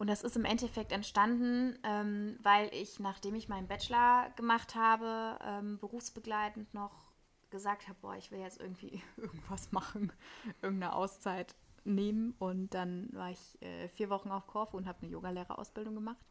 Und 0.00 0.06
das 0.06 0.22
ist 0.22 0.34
im 0.34 0.46
Endeffekt 0.46 0.92
entstanden, 0.92 1.78
ähm, 1.84 2.38
weil 2.42 2.70
ich, 2.72 3.00
nachdem 3.00 3.34
ich 3.34 3.50
meinen 3.50 3.68
Bachelor 3.68 4.30
gemacht 4.34 4.74
habe, 4.74 5.38
ähm, 5.44 5.78
berufsbegleitend 5.78 6.72
noch 6.72 7.12
gesagt 7.50 7.86
habe, 7.86 7.98
boah, 8.00 8.16
ich 8.16 8.30
will 8.30 8.38
jetzt 8.38 8.58
irgendwie 8.58 9.02
irgendwas 9.18 9.72
machen, 9.72 10.10
irgendeine 10.62 10.94
Auszeit 10.94 11.54
nehmen. 11.84 12.34
Und 12.38 12.72
dann 12.72 13.10
war 13.12 13.30
ich 13.30 13.60
äh, 13.60 13.88
vier 13.88 14.08
Wochen 14.08 14.30
auf 14.30 14.46
Korfu 14.46 14.78
und 14.78 14.86
habe 14.86 15.02
eine 15.02 15.10
Yogalehrerausbildung 15.10 15.94
gemacht. 15.94 16.24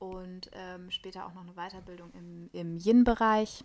Und 0.00 0.50
ähm, 0.52 0.90
später 0.90 1.26
auch 1.26 1.34
noch 1.34 1.42
eine 1.42 1.54
Weiterbildung 1.54 2.10
im, 2.14 2.50
im 2.52 2.78
Yin-Bereich. 2.78 3.64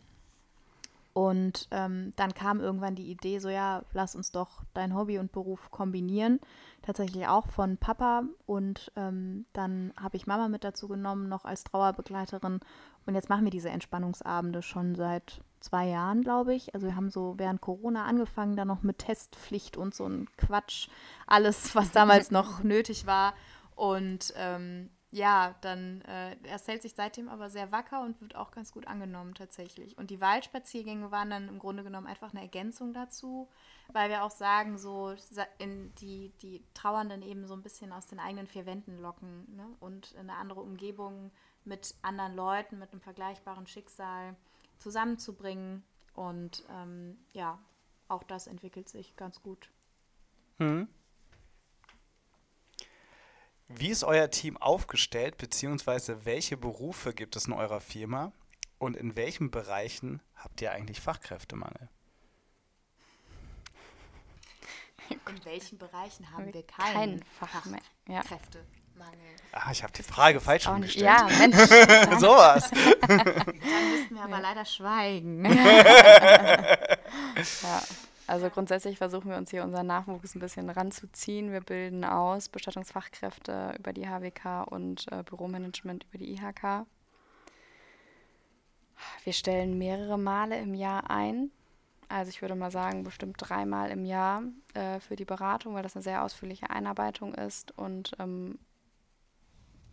Und 1.17 1.67
ähm, 1.71 2.13
dann 2.15 2.35
kam 2.35 2.59
irgendwann 2.59 2.93
die 2.93 3.09
Idee, 3.09 3.39
so 3.39 3.49
ja, 3.49 3.81
lass 3.91 4.15
uns 4.15 4.31
doch 4.31 4.61
dein 4.75 4.93
Hobby 4.93 5.17
und 5.17 5.31
Beruf 5.31 5.71
kombinieren. 5.71 6.39
Tatsächlich 6.83 7.27
auch 7.27 7.47
von 7.47 7.77
Papa. 7.77 8.21
Und 8.45 8.91
ähm, 8.95 9.47
dann 9.51 9.93
habe 9.99 10.15
ich 10.15 10.27
Mama 10.27 10.47
mit 10.47 10.63
dazu 10.63 10.87
genommen, 10.87 11.27
noch 11.27 11.43
als 11.43 11.63
Trauerbegleiterin. 11.63 12.59
Und 13.07 13.15
jetzt 13.15 13.29
machen 13.29 13.45
wir 13.45 13.49
diese 13.49 13.71
Entspannungsabende 13.71 14.61
schon 14.61 14.93
seit 14.93 15.41
zwei 15.59 15.87
Jahren, 15.87 16.21
glaube 16.21 16.53
ich. 16.53 16.75
Also 16.75 16.85
wir 16.85 16.95
haben 16.95 17.09
so 17.09 17.33
während 17.37 17.61
Corona 17.61 18.05
angefangen, 18.05 18.55
dann 18.55 18.67
noch 18.67 18.83
mit 18.83 18.99
Testpflicht 18.99 19.75
und 19.75 19.95
so 19.95 20.05
ein 20.05 20.27
Quatsch. 20.37 20.87
Alles, 21.25 21.73
was 21.73 21.91
damals 21.91 22.29
noch 22.31 22.61
nötig 22.61 23.07
war. 23.07 23.33
Und 23.73 24.35
ähm, 24.37 24.91
ja, 25.09 25.55
dann, 25.61 26.01
äh, 26.01 26.35
er 26.43 26.59
hält 26.59 26.81
sich 26.81 26.93
seitdem 26.93 27.29
aber 27.29 27.49
sehr 27.49 27.71
wacker 27.71 28.01
und 28.01 28.19
wird 28.19 28.35
auch 28.35 28.51
ganz 28.51 28.73
gut 28.73 28.87
angenommen 28.87 29.35
tatsächlich. 29.35 29.97
Und 29.97 30.09
die 30.09 30.19
Waldspaziergänge 30.19 31.11
waren 31.11 31.29
dann 31.29 31.47
im 31.47 31.59
Grunde 31.59 31.83
genommen 31.83 32.07
einfach 32.07 32.31
eine 32.33 32.41
Ergänzung 32.41 32.93
dazu, 32.93 33.47
weil 33.93 34.09
wir 34.09 34.23
auch 34.23 34.31
sagen, 34.31 34.77
so 34.77 35.15
in 35.59 35.95
die, 35.95 36.33
die 36.41 36.61
Trauernden 36.73 37.21
eben 37.21 37.45
so 37.47 37.53
ein 37.53 37.63
bisschen 37.63 37.93
aus 37.93 38.07
den 38.07 38.19
eigenen 38.19 38.47
vier 38.47 38.65
Wänden 38.65 38.97
locken 38.99 39.55
ne? 39.55 39.67
und 39.79 40.11
in 40.11 40.29
eine 40.29 40.35
andere 40.35 40.61
Umgebung 40.61 41.31
mit 41.63 41.95
anderen 42.01 42.35
Leuten, 42.35 42.77
mit 42.77 42.91
einem 42.91 43.01
vergleichbaren 43.01 43.65
Schicksal 43.65 44.35
zusammenzubringen. 44.77 45.83
Und 46.15 46.65
ähm, 46.69 47.17
ja, 47.31 47.59
auch 48.09 48.23
das 48.23 48.47
entwickelt 48.47 48.89
sich 48.89 49.15
ganz 49.15 49.41
gut. 49.41 49.69
Mhm. 50.59 50.89
Wie 53.69 53.89
ist 53.89 54.03
euer 54.03 54.31
Team 54.31 54.57
aufgestellt, 54.57 55.37
beziehungsweise 55.37 56.25
welche 56.25 56.55
Berufe 56.55 57.13
gibt 57.13 57.35
es 57.35 57.47
in 57.47 57.53
eurer 57.53 57.81
Firma 57.81 58.31
und 58.77 58.95
in 58.95 59.17
welchen 59.17 59.51
Bereichen 59.51 60.21
habt 60.35 60.61
ihr 60.61 60.71
eigentlich 60.71 61.01
Fachkräftemangel? 61.01 61.89
In 65.09 65.45
welchen 65.45 65.77
Bereichen 65.77 66.31
haben 66.31 66.53
wir 66.53 66.63
keinen, 66.63 66.93
keinen 66.93 67.25
Fachkräftemangel? 67.39 67.83
Ja. 68.07 68.21
Ah, 69.51 69.71
ich 69.71 69.83
habe 69.83 69.93
die 69.93 70.03
Frage 70.03 70.39
falsch 70.39 70.67
umgestellt. 70.67 71.05
Ja, 71.05 71.27
Mensch. 71.37 71.55
Sowas. 72.19 72.71
Dann 73.01 73.91
müssten 73.91 74.15
wir 74.15 74.23
aber 74.23 74.41
leider 74.41 74.65
schweigen. 74.65 75.45
ja. 77.63 77.83
Also 78.27 78.49
grundsätzlich 78.49 78.97
versuchen 78.97 79.29
wir 79.29 79.37
uns 79.37 79.51
hier 79.51 79.63
unseren 79.63 79.87
Nachwuchs 79.87 80.35
ein 80.35 80.41
bisschen 80.41 80.69
ranzuziehen. 80.69 81.53
Wir 81.53 81.61
bilden 81.61 82.03
aus 82.03 82.49
Bestattungsfachkräfte 82.49 83.75
über 83.79 83.93
die 83.93 84.05
HWK 84.05 84.63
und 84.69 85.09
äh, 85.13 85.23
Büromanagement 85.23 86.05
über 86.09 86.17
die 86.17 86.33
IHK. 86.33 86.85
Wir 89.23 89.31
stellen 89.31 89.77
mehrere 89.77 90.17
Male 90.17 90.59
im 90.59 90.73
Jahr 90.73 91.09
ein. 91.09 91.51
Also 92.09 92.29
ich 92.29 92.41
würde 92.41 92.55
mal 92.55 92.71
sagen, 92.71 93.03
bestimmt 93.03 93.37
dreimal 93.39 93.91
im 93.91 94.03
Jahr 94.03 94.43
äh, 94.73 94.99
für 94.99 95.15
die 95.15 95.25
Beratung, 95.25 95.73
weil 95.73 95.83
das 95.83 95.95
eine 95.95 96.03
sehr 96.03 96.23
ausführliche 96.23 96.69
Einarbeitung 96.69 97.33
ist 97.33 97.77
und 97.77 98.11
ähm, 98.19 98.59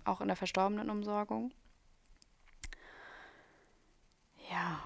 auch 0.04 0.20
in 0.20 0.26
der 0.26 0.36
Verstorbenen-Umsorgung. 0.36 1.52
Ja, 4.50 4.80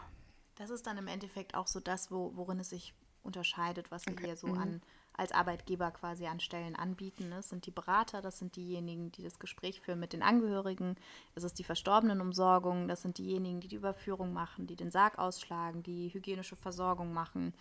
Das 0.57 0.71
ist 0.71 0.87
dann 0.87 0.99
im 0.99 1.07
Endeffekt 1.07 1.55
auch 1.55 1.67
so 1.67 1.81
das, 1.81 2.11
wo, 2.11 2.33
worin 2.35 2.61
es 2.61 2.71
sich 2.71 2.95
unterscheidet, 3.23 3.91
was 3.91 4.07
wir 4.07 4.15
Okay. 4.15 4.27
hier 4.27 4.37
so 4.37 4.49
Mhm. 4.49 4.59
an, 4.59 4.83
als 5.13 5.33
Arbeitgeber 5.33 5.91
quasi 5.91 6.27
an 6.27 6.41
Stellen 6.41 6.77
anbieten. 6.77 7.31
Das 7.31 7.49
sind 7.49 7.67
die 7.67 7.71
Berater, 7.73 8.23
das 8.23 8.39
sind 8.39 8.57
diejenigen, 8.57 9.11
die 9.13 9.25
das 9.25 9.39
Gespräch 9.39 9.81
führen 9.81 9.99
mit 10.01 10.13
den 10.13 10.23
Angehörigen, 10.23 10.97
es 11.35 11.43
ist 11.45 11.59
die 11.59 11.65
Verstorbenenumsorgung, 11.65 12.87
das 12.89 13.03
sind 13.03 13.19
diejenigen, 13.19 13.61
die 13.61 13.69
die 13.69 13.77
Überführung 13.77 14.33
machen, 14.33 14.67
die 14.67 14.77
den 14.77 14.91
Sarg 14.91 15.19
ausschlagen, 15.19 15.83
die 15.83 16.13
hygienische 16.15 16.57
Versorgung 16.57 17.13
machen. 17.13 17.53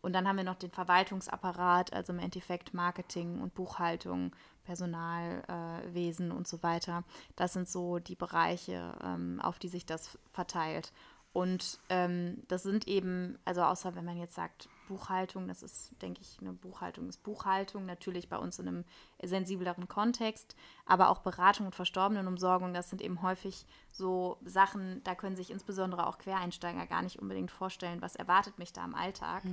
Und 0.00 0.14
dann 0.14 0.26
haben 0.26 0.36
wir 0.36 0.44
noch 0.44 0.56
den 0.56 0.70
Verwaltungsapparat, 0.72 1.92
also 1.92 2.12
im 2.12 2.18
Endeffekt 2.18 2.74
Marketing 2.74 3.40
und 3.40 3.54
Buchhaltung, 3.54 4.34
Personalwesen 4.64 6.30
äh, 6.30 6.34
und 6.34 6.48
so 6.48 6.62
weiter. 6.62 7.04
Das 7.36 7.52
sind 7.52 7.68
so 7.68 7.98
die 8.00 8.16
Bereiche, 8.16 8.94
ähm, 9.04 9.40
auf 9.40 9.58
die 9.58 9.68
sich 9.68 9.86
das 9.86 10.18
verteilt. 10.32 10.92
Und 11.32 11.78
ähm, 11.88 12.42
das 12.48 12.62
sind 12.64 12.88
eben, 12.88 13.38
also 13.44 13.62
außer 13.62 13.94
wenn 13.94 14.04
man 14.04 14.18
jetzt 14.18 14.34
sagt 14.34 14.68
Buchhaltung, 14.92 15.48
das 15.48 15.62
ist, 15.62 15.90
denke 16.02 16.20
ich, 16.20 16.38
eine 16.40 16.52
Buchhaltung 16.52 17.08
ist 17.08 17.22
Buchhaltung, 17.22 17.86
natürlich 17.86 18.28
bei 18.28 18.36
uns 18.36 18.58
in 18.58 18.68
einem 18.68 18.84
sensibleren 19.22 19.88
Kontext, 19.88 20.54
aber 20.84 21.08
auch 21.08 21.20
Beratung 21.20 21.66
und 21.66 21.74
Verstorbenenumsorgung, 21.74 22.74
das 22.74 22.90
sind 22.90 23.00
eben 23.00 23.22
häufig 23.22 23.64
so 23.90 24.36
Sachen, 24.44 25.02
da 25.04 25.14
können 25.14 25.34
sich 25.34 25.50
insbesondere 25.50 26.06
auch 26.06 26.18
Quereinsteiger 26.18 26.86
gar 26.86 27.00
nicht 27.00 27.20
unbedingt 27.20 27.50
vorstellen, 27.50 28.02
was 28.02 28.16
erwartet 28.16 28.58
mich 28.58 28.74
da 28.74 28.84
im 28.84 28.94
Alltag. 28.94 29.44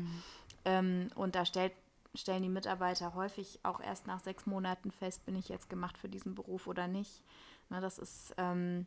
Ähm, 0.65 1.08
und 1.15 1.36
da 1.36 1.45
stellt, 1.45 1.71
stellen 2.13 2.43
die 2.43 2.49
Mitarbeiter 2.49 3.13
häufig 3.13 3.60
auch 3.63 3.80
erst 3.80 4.08
nach 4.08 4.19
sechs 4.19 4.45
Monaten 4.45 4.91
fest, 4.91 5.25
bin 5.25 5.36
ich 5.36 5.47
jetzt 5.47 5.69
gemacht 5.69 5.97
für 5.97 6.10
diesen 6.10 6.36
Beruf 6.36 6.67
oder 6.67 6.88
nicht. 6.88 7.23
Na, 7.69 7.80
das 7.80 7.97
ist, 7.97 8.34
ähm, 8.38 8.86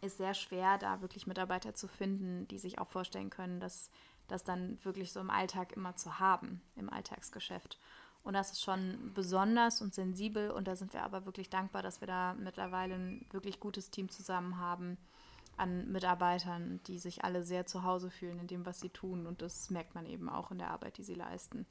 ist 0.00 0.16
sehr 0.16 0.34
schwer, 0.34 0.78
da 0.78 1.02
wirklich 1.02 1.26
Mitarbeiter 1.26 1.74
zu 1.74 1.88
finden, 1.88 2.48
die 2.48 2.58
sich 2.58 2.78
auch 2.78 2.88
vorstellen 2.88 3.28
können, 3.28 3.60
dass 3.60 3.90
das 4.28 4.44
dann 4.44 4.78
wirklich 4.84 5.12
so 5.12 5.20
im 5.20 5.30
Alltag 5.30 5.72
immer 5.72 5.96
zu 5.96 6.18
haben, 6.18 6.62
im 6.76 6.90
Alltagsgeschäft. 6.90 7.78
Und 8.22 8.32
das 8.34 8.52
ist 8.52 8.62
schon 8.62 9.12
besonders 9.14 9.82
und 9.82 9.94
sensibel 9.94 10.50
und 10.50 10.66
da 10.66 10.76
sind 10.76 10.94
wir 10.94 11.02
aber 11.02 11.26
wirklich 11.26 11.50
dankbar, 11.50 11.82
dass 11.82 12.00
wir 12.00 12.08
da 12.08 12.34
mittlerweile 12.34 12.94
ein 12.94 13.26
wirklich 13.32 13.60
gutes 13.60 13.90
Team 13.90 14.08
zusammen 14.08 14.58
haben 14.58 14.96
an 15.58 15.92
Mitarbeitern, 15.92 16.80
die 16.86 16.98
sich 16.98 17.22
alle 17.22 17.44
sehr 17.44 17.66
zu 17.66 17.82
Hause 17.84 18.10
fühlen 18.10 18.40
in 18.40 18.46
dem, 18.46 18.64
was 18.64 18.80
sie 18.80 18.88
tun 18.88 19.26
und 19.26 19.42
das 19.42 19.68
merkt 19.70 19.94
man 19.94 20.06
eben 20.06 20.28
auch 20.30 20.50
in 20.50 20.58
der 20.58 20.70
Arbeit, 20.70 20.96
die 20.96 21.04
sie 21.04 21.14
leisten. 21.14 21.66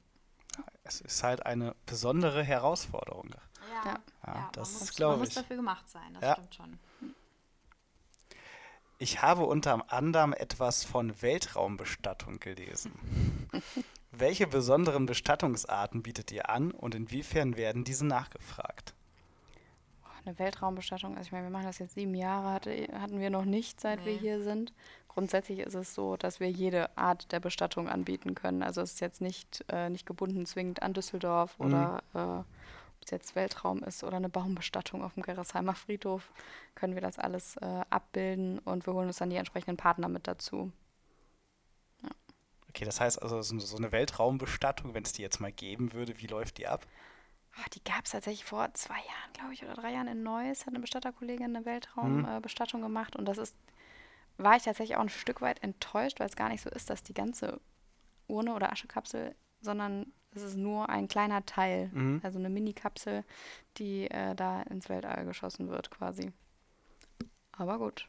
Es 0.84 1.00
ist 1.00 1.24
halt 1.24 1.44
eine 1.44 1.74
besondere 1.86 2.44
Herausforderung. 2.44 3.34
Ja. 3.84 3.98
Ja, 4.26 4.48
das 4.52 4.72
man 4.72 4.78
muss, 4.80 4.94
glaub 4.94 5.10
man 5.12 5.18
muss 5.20 5.28
ich. 5.30 5.34
dafür 5.34 5.56
gemacht 5.56 5.88
sein, 5.90 6.14
das 6.14 6.22
Ja. 6.22 6.32
stimmt 6.34 6.54
schon. 6.54 6.78
Ich 8.98 9.22
habe 9.22 9.44
unter 9.44 9.92
anderem 9.92 10.32
etwas 10.32 10.84
von 10.84 11.20
Weltraumbestattung 11.20 12.38
gelesen. 12.40 12.92
Welche 14.12 14.46
besonderen 14.46 15.06
Bestattungsarten 15.06 16.02
bietet 16.02 16.30
ihr 16.30 16.48
an 16.48 16.70
und 16.70 16.94
inwiefern 16.94 17.56
werden 17.56 17.82
diese 17.84 18.06
nachgefragt? 18.06 18.94
Eine 20.24 20.38
Weltraumbestattung, 20.38 21.16
also 21.18 21.26
ich 21.26 21.32
meine, 21.32 21.44
wir 21.44 21.50
machen 21.50 21.66
das 21.66 21.78
jetzt 21.80 21.94
sieben 21.96 22.14
Jahre, 22.14 22.50
hatte, 22.52 22.88
hatten 22.98 23.20
wir 23.20 23.28
noch 23.28 23.44
nicht, 23.44 23.78
seit 23.80 24.04
wir 24.06 24.12
Nee. 24.12 24.18
hier 24.20 24.42
sind. 24.42 24.72
Grundsätzlich 25.08 25.58
ist 25.58 25.74
es 25.74 25.94
so, 25.94 26.16
dass 26.16 26.40
wir 26.40 26.50
jede 26.50 26.96
Art 26.96 27.30
der 27.30 27.40
Bestattung 27.40 27.88
anbieten 27.88 28.34
können. 28.34 28.62
Also 28.62 28.80
es 28.80 28.92
ist 28.94 29.00
jetzt 29.00 29.20
nicht, 29.20 29.64
äh, 29.68 29.90
nicht 29.90 30.06
gebunden 30.06 30.46
zwingend 30.46 30.82
an 30.82 30.94
Düsseldorf 30.94 31.58
Mhm. 31.58 31.66
oder 31.66 32.02
äh, 32.14 32.63
es 33.04 33.10
jetzt 33.10 33.34
Weltraum 33.34 33.82
ist 33.82 34.04
oder 34.04 34.16
eine 34.16 34.28
Baumbestattung 34.28 35.02
auf 35.02 35.14
dem 35.14 35.22
Gerresheimer 35.22 35.74
Friedhof, 35.74 36.30
können 36.74 36.94
wir 36.94 37.02
das 37.02 37.18
alles 37.18 37.56
äh, 37.58 37.82
abbilden 37.90 38.58
und 38.60 38.86
wir 38.86 38.94
holen 38.94 39.08
uns 39.08 39.18
dann 39.18 39.30
die 39.30 39.36
entsprechenden 39.36 39.76
Partner 39.76 40.08
mit 40.08 40.26
dazu. 40.26 40.72
Okay, 42.74 42.84
das 42.84 43.00
heißt 43.00 43.22
also 43.22 43.40
so 43.40 43.76
eine 43.76 43.92
Weltraumbestattung, 43.92 44.94
wenn 44.94 45.04
es 45.04 45.12
die 45.12 45.22
jetzt 45.22 45.38
mal 45.38 45.52
geben 45.52 45.92
würde, 45.92 46.18
wie 46.18 46.26
läuft 46.26 46.58
die 46.58 46.66
ab? 46.66 46.84
Ah, 47.56 47.66
die 47.72 47.84
gab 47.84 48.04
es 48.04 48.10
tatsächlich 48.10 48.44
vor 48.44 48.74
zwei 48.74 48.96
Jahren, 48.96 49.32
glaube 49.32 49.54
ich, 49.54 49.62
oder 49.62 49.74
drei 49.74 49.92
Jahren 49.92 50.08
in 50.08 50.24
Neuss, 50.24 50.62
hat 50.62 50.68
eine 50.68 50.80
Bestatterkollegin 50.80 51.54
eine 51.54 51.64
Weltraumbestattung 51.64 52.36
äh, 52.36 52.40
Bestattung 52.40 52.82
gemacht. 52.82 53.14
Und 53.14 53.26
das 53.26 53.38
ist, 53.38 53.54
war 54.38 54.56
ich 54.56 54.64
tatsächlich 54.64 54.96
auch 54.96 55.02
ein 55.02 55.08
Stück 55.08 55.40
weit 55.40 55.62
enttäuscht, 55.62 56.18
weil 56.18 56.26
es 56.26 56.34
gar 56.34 56.48
nicht 56.48 56.62
so 56.62 56.70
ist, 56.70 56.90
dass 56.90 57.04
die 57.04 57.14
ganze 57.14 57.60
Urne 58.26 58.54
oder 58.54 58.72
Aschekapsel, 58.72 59.36
sondern 59.64 60.06
es 60.34 60.42
ist 60.42 60.56
nur 60.56 60.88
ein 60.88 61.08
kleiner 61.08 61.44
Teil, 61.46 61.90
Mhm. 61.92 62.20
also 62.22 62.38
eine 62.38 62.50
Mini-Kapsel, 62.50 63.24
die 63.78 64.10
äh, 64.10 64.34
da 64.34 64.62
ins 64.62 64.88
Weltall 64.88 65.24
geschossen 65.24 65.68
wird 65.70 65.90
quasi. 65.90 66.32
Aber 67.56 67.78
gut. 67.78 68.08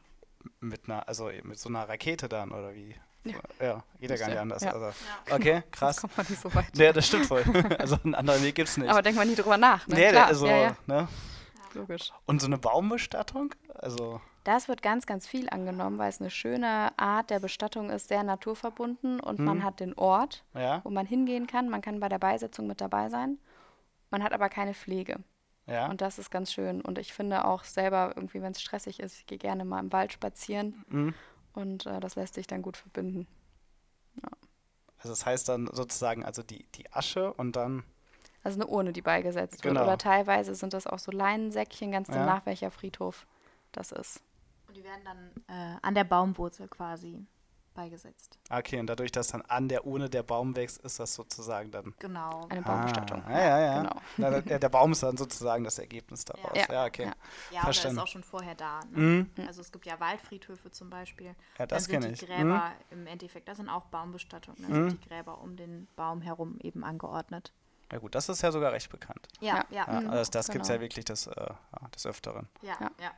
Mit 0.60 0.88
einer, 0.88 1.06
also 1.08 1.30
mit 1.42 1.58
so 1.58 1.68
einer 1.68 1.88
Rakete 1.88 2.28
dann 2.28 2.52
oder 2.52 2.74
wie? 2.74 2.94
Ja. 3.24 3.34
Ja, 3.60 3.84
geht 3.98 4.10
ja 4.10 4.16
gar 4.16 4.28
nicht 4.28 4.38
anders. 4.38 4.62
ja. 4.62 4.72
Also, 4.72 4.92
okay, 5.32 5.62
krass. 5.72 5.96
Jetzt 5.96 6.00
kommt 6.02 6.16
man 6.16 6.26
nicht 6.28 6.40
so 6.40 6.54
weit. 6.54 6.78
Ja, 6.78 6.92
das 6.92 7.08
stimmt 7.08 7.26
voll. 7.26 7.42
Also 7.78 7.96
einen 8.04 8.14
anderen 8.14 8.42
Weg 8.44 8.54
gibt 8.54 8.68
es 8.68 8.76
nicht. 8.76 8.88
Aber 8.88 9.02
denkt 9.02 9.18
man 9.18 9.28
nie 9.28 9.34
drüber 9.34 9.56
nach. 9.56 9.86
Ne? 9.88 9.96
nee, 9.96 10.10
Klar, 10.10 10.26
also, 10.26 10.46
ja, 10.46 10.56
ja, 10.56 10.76
Ne? 10.86 11.08
logisch. 11.74 12.12
Und 12.26 12.40
so 12.40 12.46
eine 12.46 12.58
Baumbestattung? 12.58 13.52
Also, 13.74 14.20
Das 14.46 14.68
wird 14.68 14.80
ganz, 14.80 15.06
ganz 15.06 15.26
viel 15.26 15.48
angenommen, 15.50 15.98
weil 15.98 16.08
es 16.08 16.20
eine 16.20 16.30
schöne 16.30 16.96
Art 16.96 17.30
der 17.30 17.40
Bestattung 17.40 17.90
ist, 17.90 18.06
sehr 18.06 18.22
naturverbunden 18.22 19.18
und 19.18 19.40
man 19.40 19.64
hat 19.64 19.80
den 19.80 19.92
Ort, 19.94 20.44
ja, 20.54 20.80
wo 20.84 20.90
man 20.90 21.04
hingehen 21.04 21.48
kann. 21.48 21.68
Man 21.68 21.80
kann 21.82 21.98
bei 21.98 22.08
der 22.08 22.20
Beisetzung 22.20 22.68
mit 22.68 22.80
dabei 22.80 23.08
sein. 23.10 23.38
Man 24.10 24.22
hat 24.22 24.32
aber 24.32 24.48
keine 24.48 24.72
Pflege. 24.72 25.18
ja. 25.66 25.88
Und 25.90 26.00
das 26.00 26.20
ist 26.20 26.30
ganz 26.30 26.52
schön. 26.52 26.80
Und 26.80 26.98
ich 26.98 27.12
finde 27.12 27.44
auch 27.44 27.64
selber, 27.64 28.12
irgendwie, 28.14 28.40
wenn 28.40 28.52
es 28.52 28.60
stressig 28.62 29.00
ist, 29.00 29.18
ich 29.18 29.26
gehe 29.26 29.38
gerne 29.38 29.64
mal 29.64 29.80
im 29.80 29.92
Wald 29.92 30.12
spazieren 30.12 30.84
Mhm. 30.88 31.14
und 31.52 31.86
äh, 31.86 31.98
das 31.98 32.14
lässt 32.14 32.34
sich 32.34 32.46
dann 32.46 32.62
gut 32.62 32.76
verbinden. 32.76 33.26
Also 34.98 35.10
das 35.10 35.26
heißt 35.26 35.48
dann 35.48 35.68
sozusagen, 35.72 36.24
also 36.24 36.42
die, 36.44 36.66
die 36.76 36.92
Asche 36.92 37.32
und 37.34 37.56
dann, 37.56 37.82
Also 38.44 38.60
eine 38.60 38.68
Urne, 38.68 38.92
die 38.92 39.02
beigesetzt 39.02 39.62
Genau. 39.62 39.80
wird. 39.80 39.88
Oder 39.88 39.98
teilweise 39.98 40.54
sind 40.54 40.72
das 40.72 40.86
auch 40.86 41.00
so 41.00 41.10
Leinensäckchen, 41.10 41.90
ganz 41.90 42.08
Ja. 42.08 42.24
nach 42.24 42.46
welcher 42.46 42.70
Friedhof 42.70 43.26
das 43.72 43.90
ist. 43.90 44.22
Die 44.76 44.84
werden 44.84 45.04
dann 45.04 45.30
äh, 45.48 45.78
an 45.82 45.94
der 45.94 46.04
Baumwurzel 46.04 46.68
quasi 46.68 47.26
beigesetzt. 47.74 48.38
okay, 48.50 48.80
und 48.80 48.86
dadurch, 48.86 49.12
dass 49.12 49.28
dann 49.28 49.42
an 49.42 49.68
der 49.68 49.86
Urne 49.86 50.08
der 50.08 50.22
Baum 50.22 50.56
wächst, 50.56 50.78
ist 50.78 50.98
das 50.98 51.12
sozusagen 51.14 51.70
dann. 51.70 51.92
Genau. 51.98 52.46
Eine 52.48 52.62
Baumbestattung. 52.62 53.22
Ah, 53.26 53.32
ja, 53.32 53.38
ja, 53.38 53.60
ja. 53.60 53.78
Genau. 53.82 53.96
Na, 54.16 54.40
der, 54.40 54.58
der 54.58 54.68
Baum 54.70 54.92
ist 54.92 55.02
dann 55.02 55.18
sozusagen 55.18 55.62
das 55.62 55.78
Ergebnis 55.78 56.24
daraus. 56.24 56.52
Ja, 56.54 56.72
Ja. 56.72 56.84
okay. 56.86 57.12
Ja. 57.50 57.62
Ja, 57.64 57.68
ist 57.68 57.98
auch 57.98 58.06
schon 58.06 58.22
vorher 58.22 58.54
da. 58.54 58.80
Ne? 58.92 59.26
Mhm. 59.36 59.46
Also 59.46 59.60
es 59.60 59.70
gibt 59.70 59.84
ja 59.84 60.00
Waldfriedhöfe 60.00 60.70
zum 60.70 60.88
Beispiel. 60.88 61.26
Ja, 61.26 61.34
Dann 61.58 61.68
das 61.68 61.84
sind 61.84 61.92
kenne 62.00 62.06
die 62.08 62.14
ich. 62.14 62.26
Gräber 62.26 62.72
im 62.90 63.06
Endeffekt, 63.06 63.46
das 63.46 63.58
sind 63.58 63.68
auch 63.68 63.84
Baumbestattungen. 63.86 64.62
Dann 64.62 64.70
Mhm. 64.84 64.88
sind 64.90 65.04
die 65.04 65.08
Gräber 65.08 65.38
um 65.42 65.56
den 65.56 65.86
Baum 65.96 66.22
herum 66.22 66.58
eben 66.62 66.82
angeordnet. 66.82 67.52
Ja 67.92 67.98
gut, 67.98 68.14
das 68.14 68.28
ist 68.30 68.40
ja 68.42 68.50
sogar 68.50 68.72
recht 68.72 68.90
bekannt. 68.90 69.28
Ja, 69.40 69.64
Ja. 69.70 69.86
ja. 69.86 70.00
Mhm, 70.00 70.10
also 70.10 70.30
das 70.30 70.48
gibt 70.48 70.62
es 70.62 70.68
ja 70.68 70.74
genau. 70.76 70.84
wirklich 70.84 71.04
des, 71.04 71.26
äh, 71.26 71.46
des 71.94 72.06
Öfteren. 72.06 72.48
Ja, 72.62 72.74
Ja. 72.80 72.90
ja. 73.02 73.10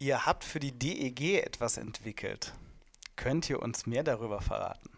Ihr 0.00 0.26
habt 0.26 0.44
für 0.44 0.60
die 0.60 0.78
DEG 0.78 1.44
etwas 1.44 1.76
entwickelt. 1.76 2.52
Könnt 3.16 3.50
ihr 3.50 3.60
uns 3.60 3.84
mehr 3.84 4.04
darüber 4.04 4.40
verraten? 4.40 4.90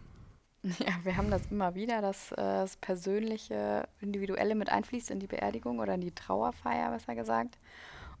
Ja, 0.77 0.93
wir 1.01 1.17
haben 1.17 1.31
das 1.31 1.47
immer 1.49 1.73
wieder, 1.73 2.01
dass 2.01 2.31
äh, 2.33 2.35
das 2.35 2.77
Persönliche, 2.77 3.89
Individuelle 3.99 4.53
mit 4.53 4.69
einfließt 4.69 5.09
in 5.09 5.19
die 5.19 5.25
Beerdigung 5.25 5.79
oder 5.79 5.95
in 5.95 6.01
die 6.01 6.13
Trauerfeier, 6.13 6.91
besser 6.91 7.15
gesagt. 7.15 7.57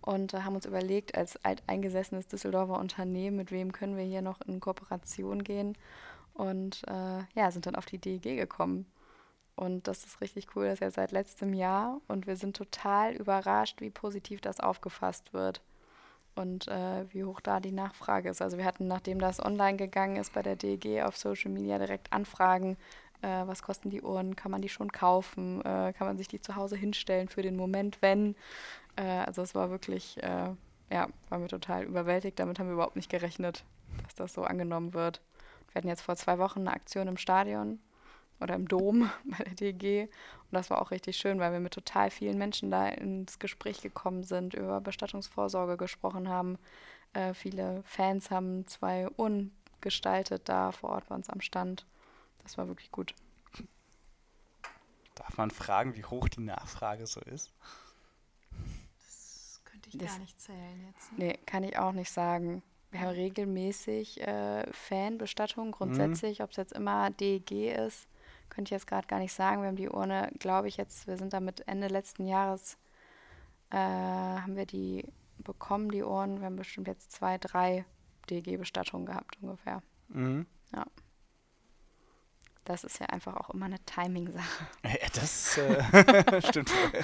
Und 0.01 0.33
äh, 0.33 0.39
haben 0.39 0.55
uns 0.55 0.65
überlegt, 0.65 1.15
als 1.15 1.37
alteingesessenes 1.45 2.27
Düsseldorfer 2.27 2.79
Unternehmen, 2.79 3.37
mit 3.37 3.51
wem 3.51 3.71
können 3.71 3.95
wir 3.95 4.05
hier 4.05 4.23
noch 4.23 4.41
in 4.41 4.59
Kooperation 4.59 5.43
gehen. 5.43 5.77
Und 6.33 6.81
äh, 6.87 7.19
ja, 7.35 7.51
sind 7.51 7.67
dann 7.67 7.75
auf 7.75 7.85
die 7.85 7.99
DEG 7.99 8.23
gekommen. 8.23 8.87
Und 9.55 9.87
das 9.87 10.03
ist 10.03 10.19
richtig 10.19 10.55
cool, 10.55 10.65
das 10.65 10.75
ist 10.75 10.79
ja 10.79 10.89
seit 10.89 11.11
letztem 11.11 11.53
Jahr. 11.53 12.01
Und 12.07 12.25
wir 12.25 12.37
sind 12.37 12.57
total 12.57 13.13
überrascht, 13.13 13.81
wie 13.81 13.91
positiv 13.91 14.41
das 14.41 14.59
aufgefasst 14.59 15.31
wird 15.31 15.61
und 16.35 16.67
äh, 16.67 17.05
wie 17.13 17.23
hoch 17.23 17.41
da 17.41 17.59
die 17.59 17.71
Nachfrage 17.71 18.29
ist. 18.29 18.41
Also 18.41 18.57
wir 18.57 18.65
hatten, 18.65 18.87
nachdem 18.87 19.19
das 19.19 19.43
online 19.43 19.77
gegangen 19.77 20.15
ist 20.15 20.33
bei 20.33 20.41
der 20.41 20.55
DEG 20.55 21.03
auf 21.03 21.17
Social 21.17 21.51
Media, 21.51 21.77
direkt 21.77 22.11
Anfragen, 22.13 22.77
äh, 23.21 23.27
was 23.45 23.63
kosten 23.63 23.89
die 23.89 24.01
Uhren, 24.01 24.35
kann 24.35 24.51
man 24.51 24.61
die 24.61 24.69
schon 24.69 24.91
kaufen, 24.91 25.61
äh, 25.61 25.93
kann 25.93 26.07
man 26.07 26.17
sich 26.17 26.27
die 26.27 26.41
zu 26.41 26.55
Hause 26.55 26.75
hinstellen 26.75 27.27
für 27.27 27.41
den 27.41 27.55
Moment, 27.55 28.01
wenn. 28.01 28.35
Äh, 28.95 29.03
also 29.03 29.41
es 29.41 29.55
war 29.55 29.69
wirklich, 29.69 30.21
äh, 30.23 30.49
ja, 30.91 31.07
waren 31.29 31.41
wir 31.41 31.47
total 31.47 31.83
überwältigt, 31.83 32.39
damit 32.39 32.59
haben 32.59 32.67
wir 32.67 32.73
überhaupt 32.73 32.95
nicht 32.95 33.09
gerechnet, 33.09 33.63
dass 34.03 34.15
das 34.15 34.33
so 34.33 34.43
angenommen 34.43 34.93
wird. 34.93 35.21
Wir 35.71 35.75
hatten 35.75 35.87
jetzt 35.87 36.01
vor 36.01 36.15
zwei 36.15 36.37
Wochen 36.37 36.61
eine 36.61 36.73
Aktion 36.73 37.07
im 37.07 37.17
Stadion 37.17 37.79
oder 38.41 38.55
im 38.55 38.67
Dom 38.67 39.09
bei 39.25 39.43
der 39.43 39.53
DG. 39.53 40.03
Und 40.03 40.51
das 40.51 40.69
war 40.69 40.81
auch 40.81 40.91
richtig 40.91 41.17
schön, 41.17 41.39
weil 41.39 41.51
wir 41.53 41.59
mit 41.59 41.73
total 41.73 42.09
vielen 42.09 42.37
Menschen 42.37 42.71
da 42.71 42.87
ins 42.89 43.39
Gespräch 43.39 43.81
gekommen 43.81 44.23
sind, 44.23 44.53
über 44.53 44.81
Bestattungsvorsorge 44.81 45.77
gesprochen 45.77 46.27
haben. 46.29 46.57
Äh, 47.13 47.33
viele 47.33 47.81
Fans 47.83 48.31
haben 48.31 48.65
zwei 48.67 49.09
Urnen 49.17 49.55
gestaltet 49.81 50.47
da 50.49 50.71
vor 50.71 50.91
Ort 50.91 51.07
bei 51.07 51.15
uns 51.15 51.29
am 51.29 51.41
Stand. 51.41 51.85
Das 52.43 52.57
war 52.57 52.67
wirklich 52.67 52.91
gut. 52.91 53.13
Darf 55.15 55.37
man 55.37 55.51
fragen, 55.51 55.95
wie 55.95 56.05
hoch 56.05 56.29
die 56.29 56.41
Nachfrage 56.41 57.05
so 57.05 57.19
ist? 57.21 57.51
Das 58.97 59.61
könnte 59.65 59.89
ich 59.89 59.97
Das- 59.97 60.11
gar 60.11 60.19
nicht 60.19 60.39
zählen 60.39 60.85
jetzt. 60.87 61.11
Nee, 61.17 61.37
kann 61.45 61.63
ich 61.63 61.77
auch 61.77 61.91
nicht 61.91 62.11
sagen. 62.11 62.63
wir 62.91 62.99
haben 63.01 63.09
regelmäßig 63.09 64.19
äh, 64.21 64.69
Fanbestattungen 64.73 65.71
grundsätzlich, 65.71 66.39
mhm. 66.39 66.43
ob 66.43 66.51
es 66.51 66.57
jetzt 66.57 66.73
immer 66.73 67.09
DEG 67.09 67.51
ist, 67.73 68.07
könnte 68.51 68.69
ich 68.69 68.71
jetzt 68.71 68.87
gerade 68.87 69.07
gar 69.07 69.19
nicht 69.19 69.33
sagen. 69.33 69.61
Wir 69.61 69.69
haben 69.69 69.75
die 69.75 69.89
Urne, 69.89 70.31
glaube 70.37 70.67
ich, 70.67 70.77
jetzt, 70.77 71.07
wir 71.07 71.17
sind 71.17 71.33
damit 71.33 71.67
Ende 71.67 71.87
letzten 71.87 72.27
Jahres, 72.27 72.77
äh, 73.71 73.77
haben 73.77 74.55
wir 74.55 74.67
die 74.67 75.11
bekommen, 75.39 75.89
die 75.89 76.03
Uhren. 76.03 76.39
Wir 76.39 76.45
haben 76.45 76.57
bestimmt 76.57 76.87
jetzt 76.87 77.11
zwei, 77.11 77.37
drei 77.39 77.85
DEG-Bestattungen 78.29 79.07
gehabt 79.07 79.37
ungefähr. 79.41 79.81
Mhm. 80.09 80.45
Ja. 80.75 80.85
Das 82.65 82.83
ist 82.83 82.99
ja 82.99 83.07
einfach 83.07 83.35
auch 83.37 83.49
immer 83.49 83.65
eine 83.65 83.83
Timing-Sache. 83.85 84.67
Ja, 84.83 85.07
das 85.13 85.57
äh, 85.57 86.41
stimmt 86.47 86.69
wohl. 86.69 87.03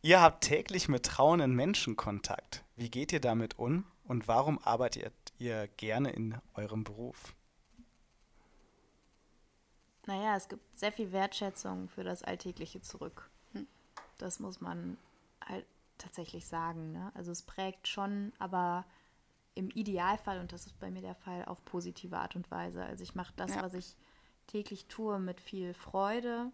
Ihr 0.00 0.20
habt 0.20 0.44
täglich 0.44 0.88
mit 0.88 1.04
trauenden 1.04 1.54
Menschen 1.54 1.96
Kontakt. 1.96 2.64
Wie 2.76 2.90
geht 2.90 3.12
ihr 3.12 3.20
damit 3.20 3.58
um 3.58 3.84
und 4.04 4.26
warum 4.28 4.58
arbeitet 4.58 5.14
ihr 5.38 5.68
gerne 5.76 6.10
in 6.10 6.38
eurem 6.54 6.84
Beruf? 6.84 7.34
Naja, 10.06 10.36
es 10.36 10.48
gibt 10.48 10.78
sehr 10.78 10.92
viel 10.92 11.12
Wertschätzung 11.12 11.88
für 11.88 12.04
das 12.04 12.22
Alltägliche 12.22 12.80
zurück. 12.80 13.30
Hm. 13.52 13.66
Das 14.18 14.40
muss 14.40 14.60
man 14.60 14.98
halt 15.44 15.66
tatsächlich 15.98 16.46
sagen. 16.46 16.92
Ne? 16.92 17.12
Also 17.14 17.30
es 17.30 17.42
prägt 17.42 17.86
schon, 17.86 18.32
aber 18.38 18.84
im 19.54 19.70
Idealfall, 19.70 20.40
und 20.40 20.52
das 20.52 20.66
ist 20.66 20.78
bei 20.80 20.90
mir 20.90 21.02
der 21.02 21.14
Fall, 21.14 21.44
auf 21.44 21.64
positive 21.64 22.16
Art 22.16 22.36
und 22.36 22.50
Weise. 22.50 22.84
Also 22.84 23.04
ich 23.04 23.14
mache 23.14 23.32
das, 23.36 23.54
ja. 23.54 23.62
was 23.62 23.74
ich 23.74 23.96
täglich 24.46 24.86
tue, 24.86 25.18
mit 25.18 25.40
viel 25.40 25.74
Freude 25.74 26.50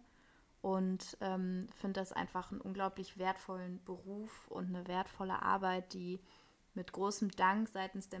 und 0.61 1.17
ähm, 1.21 1.67
finde 1.75 2.01
das 2.01 2.11
einfach 2.11 2.51
einen 2.51 2.61
unglaublich 2.61 3.17
wertvollen 3.17 3.83
Beruf 3.85 4.47
und 4.49 4.67
eine 4.67 4.87
wertvolle 4.87 5.41
Arbeit, 5.41 5.93
die 5.93 6.19
mit 6.73 6.91
großem 6.91 7.31
Dank 7.31 7.69
seitens 7.69 8.09
der, 8.09 8.19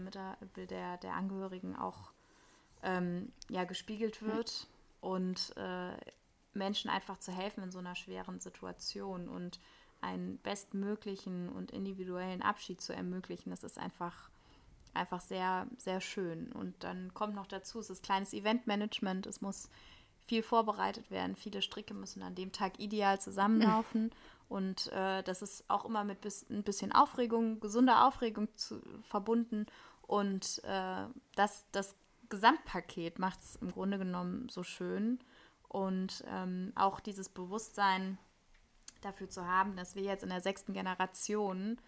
der, 0.55 0.97
der 0.97 1.13
Angehörigen 1.13 1.75
auch 1.75 2.13
ähm, 2.81 3.31
ja, 3.49 3.65
gespiegelt 3.65 4.21
wird 4.21 4.67
mhm. 4.67 4.78
Und 5.01 5.55
äh, 5.57 5.95
Menschen 6.53 6.89
einfach 6.89 7.17
zu 7.17 7.31
helfen 7.31 7.63
in 7.63 7.71
so 7.71 7.79
einer 7.79 7.95
schweren 7.95 8.39
Situation 8.39 9.27
und 9.27 9.59
einen 10.01 10.37
bestmöglichen 10.39 11.49
und 11.49 11.71
individuellen 11.71 12.41
Abschied 12.41 12.81
zu 12.81 12.93
ermöglichen. 12.93 13.49
Das 13.49 13.63
ist 13.63 13.77
einfach, 13.77 14.29
einfach 14.93 15.21
sehr, 15.21 15.67
sehr 15.77 16.01
schön. 16.01 16.51
Und 16.53 16.83
dann 16.83 17.13
kommt 17.13 17.35
noch 17.35 17.47
dazu, 17.47 17.79
es 17.79 17.89
ist 17.89 18.03
kleines 18.03 18.33
Eventmanagement, 18.33 19.27
es 19.27 19.41
muss 19.41 19.69
viel 20.25 20.43
vorbereitet 20.43 21.11
werden. 21.11 21.35
Viele 21.35 21.61
Stricke 21.61 21.93
müssen 21.93 22.21
an 22.21 22.35
dem 22.35 22.51
Tag 22.51 22.79
ideal 22.79 23.19
zusammenlaufen. 23.19 24.11
Und 24.47 24.91
äh, 24.93 25.21
das 25.23 25.43
ist 25.43 25.63
auch 25.69 25.85
immer 25.85 26.03
mit 26.03 26.21
bis, 26.21 26.49
ein 26.49 26.63
bisschen 26.63 26.91
Aufregung, 26.91 27.59
gesunder 27.59 28.07
Aufregung 28.07 28.47
zu, 28.55 28.81
verbunden. 29.03 29.67
Und 30.01 30.63
äh, 30.63 31.05
das, 31.35 31.65
das 31.71 31.95
Gesamtpaket 32.29 33.19
macht 33.19 33.41
es 33.41 33.55
im 33.57 33.71
Grunde 33.71 33.97
genommen 33.97 34.49
so 34.49 34.63
schön. 34.63 35.19
Und 35.67 36.23
ähm, 36.27 36.71
auch 36.75 36.99
dieses 36.99 37.29
Bewusstsein 37.29 38.17
dafür 39.01 39.29
zu 39.29 39.45
haben, 39.45 39.75
dass 39.75 39.95
wir 39.95 40.03
jetzt 40.03 40.23
in 40.23 40.29
der 40.29 40.41
sechsten 40.41 40.73
Generation 40.73 41.79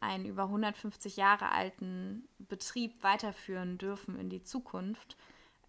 einen 0.00 0.24
über 0.24 0.44
150 0.44 1.16
Jahre 1.16 1.50
alten 1.50 2.28
Betrieb 2.38 3.02
weiterführen 3.02 3.78
dürfen 3.78 4.18
in 4.18 4.30
die 4.30 4.42
Zukunft 4.42 5.16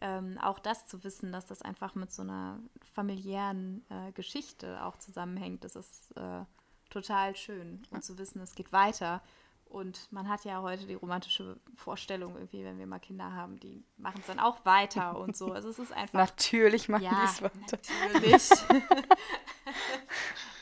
ähm, 0.01 0.37
auch 0.37 0.59
das 0.59 0.87
zu 0.87 1.03
wissen, 1.03 1.31
dass 1.31 1.45
das 1.45 1.61
einfach 1.61 1.95
mit 1.95 2.11
so 2.11 2.21
einer 2.21 2.59
familiären 2.93 3.83
äh, 3.89 4.11
Geschichte 4.13 4.83
auch 4.83 4.97
zusammenhängt, 4.97 5.63
das 5.63 5.75
ist 5.75 6.15
äh, 6.15 6.45
total 6.89 7.35
schön. 7.35 7.83
Und 7.91 8.03
zu 8.03 8.17
wissen, 8.17 8.41
es 8.41 8.55
geht 8.55 8.71
weiter. 8.71 9.21
Und 9.69 10.11
man 10.11 10.27
hat 10.27 10.45
ja 10.45 10.63
heute 10.63 10.87
die 10.87 10.95
romantische 10.95 11.59
Vorstellung, 11.75 12.33
irgendwie, 12.33 12.65
wenn 12.65 12.79
wir 12.79 12.87
mal 12.87 12.99
Kinder 12.99 13.33
haben, 13.33 13.59
die 13.59 13.83
machen 13.97 14.19
es 14.21 14.25
dann 14.25 14.39
auch 14.39 14.65
weiter 14.65 15.17
und 15.19 15.37
so. 15.37 15.51
Also 15.51 15.69
es 15.69 15.77
ist 15.77 15.93
einfach. 15.93 16.17
Natürlich 16.17 16.89
machen 16.89 17.03
ja, 17.03 17.11
die 17.11 17.25
es 17.25 17.41
weiter. 17.41 17.79
Natürlich. 18.13 18.49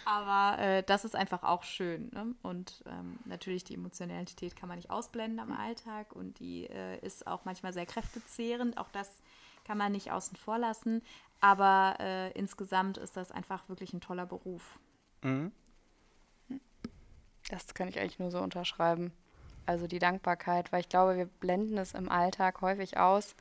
Aber 0.06 0.60
äh, 0.62 0.84
das 0.84 1.06
ist 1.06 1.16
einfach 1.16 1.44
auch 1.44 1.64
schön. 1.64 2.10
Ne? 2.14 2.36
Und 2.42 2.84
ähm, 2.86 3.20
natürlich 3.26 3.64
die 3.64 3.74
Emotionalität 3.76 4.56
kann 4.56 4.70
man 4.70 4.78
nicht 4.78 4.90
ausblenden 4.90 5.40
am 5.40 5.52
Alltag 5.52 6.14
und 6.14 6.40
die 6.40 6.66
äh, 6.66 6.98
ist 7.06 7.28
auch 7.28 7.44
manchmal 7.44 7.74
sehr 7.74 7.86
kräftezehrend. 7.86 8.78
Auch 8.78 8.90
das 8.90 9.10
kann 9.66 9.78
man 9.78 9.92
nicht 9.92 10.12
außen 10.12 10.38
vor 10.38 10.58
lassen. 10.58 11.02
Aber 11.40 11.96
äh, 12.00 12.32
insgesamt 12.32 12.98
ist 12.98 13.16
das 13.16 13.32
einfach 13.32 13.68
wirklich 13.70 13.94
ein 13.94 14.02
toller 14.02 14.26
Beruf. 14.26 14.80
Mhm. 15.24 15.52
Das 17.50 17.74
kann 17.74 17.88
ich 17.88 18.00
eigentlich 18.00 18.20
nur 18.20 18.32
so 18.32 18.40
unterschreiben. 18.40 19.12
Also 19.66 19.88
die 19.88 20.00
Dankbarkeit, 20.00 20.72
weil 20.72 20.82
ich 20.82 20.90
glaube, 20.90 21.18
wir 21.18 21.26
blenden 21.26 21.78
es 21.78 21.94
im 21.94 22.10
Alltag 22.10 22.62
häufig 22.62 22.98
aus 22.98 23.36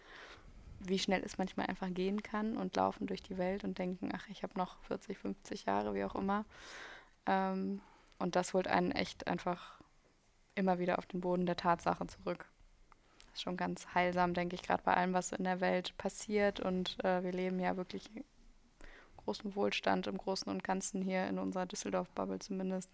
wie 0.80 0.98
schnell 0.98 1.22
es 1.24 1.38
manchmal 1.38 1.66
einfach 1.66 1.92
gehen 1.92 2.22
kann 2.22 2.56
und 2.56 2.76
laufen 2.76 3.06
durch 3.06 3.22
die 3.22 3.38
Welt 3.38 3.64
und 3.64 3.78
denken, 3.78 4.10
ach, 4.14 4.28
ich 4.28 4.42
habe 4.42 4.56
noch 4.56 4.78
40, 4.84 5.18
50 5.18 5.64
Jahre, 5.64 5.94
wie 5.94 6.04
auch 6.04 6.14
immer. 6.14 6.44
Ähm, 7.26 7.80
und 8.18 8.36
das 8.36 8.54
holt 8.54 8.68
einen 8.68 8.92
echt 8.92 9.26
einfach 9.26 9.80
immer 10.54 10.78
wieder 10.78 10.98
auf 10.98 11.06
den 11.06 11.20
Boden 11.20 11.46
der 11.46 11.56
Tatsache 11.56 12.06
zurück. 12.06 12.46
Das 13.26 13.36
ist 13.36 13.42
schon 13.42 13.56
ganz 13.56 13.86
heilsam, 13.94 14.34
denke 14.34 14.54
ich, 14.54 14.62
gerade 14.62 14.82
bei 14.82 14.94
allem, 14.94 15.12
was 15.12 15.32
in 15.32 15.44
der 15.44 15.60
Welt 15.60 15.96
passiert. 15.98 16.60
Und 16.60 17.02
äh, 17.04 17.22
wir 17.22 17.32
leben 17.32 17.60
ja 17.60 17.76
wirklich 17.76 18.08
großen 19.18 19.54
Wohlstand 19.54 20.06
im 20.06 20.18
Großen 20.18 20.50
und 20.50 20.64
Ganzen 20.64 21.02
hier 21.02 21.26
in 21.26 21.38
unserer 21.38 21.66
Düsseldorf-Bubble 21.66 22.38
zumindest. 22.38 22.90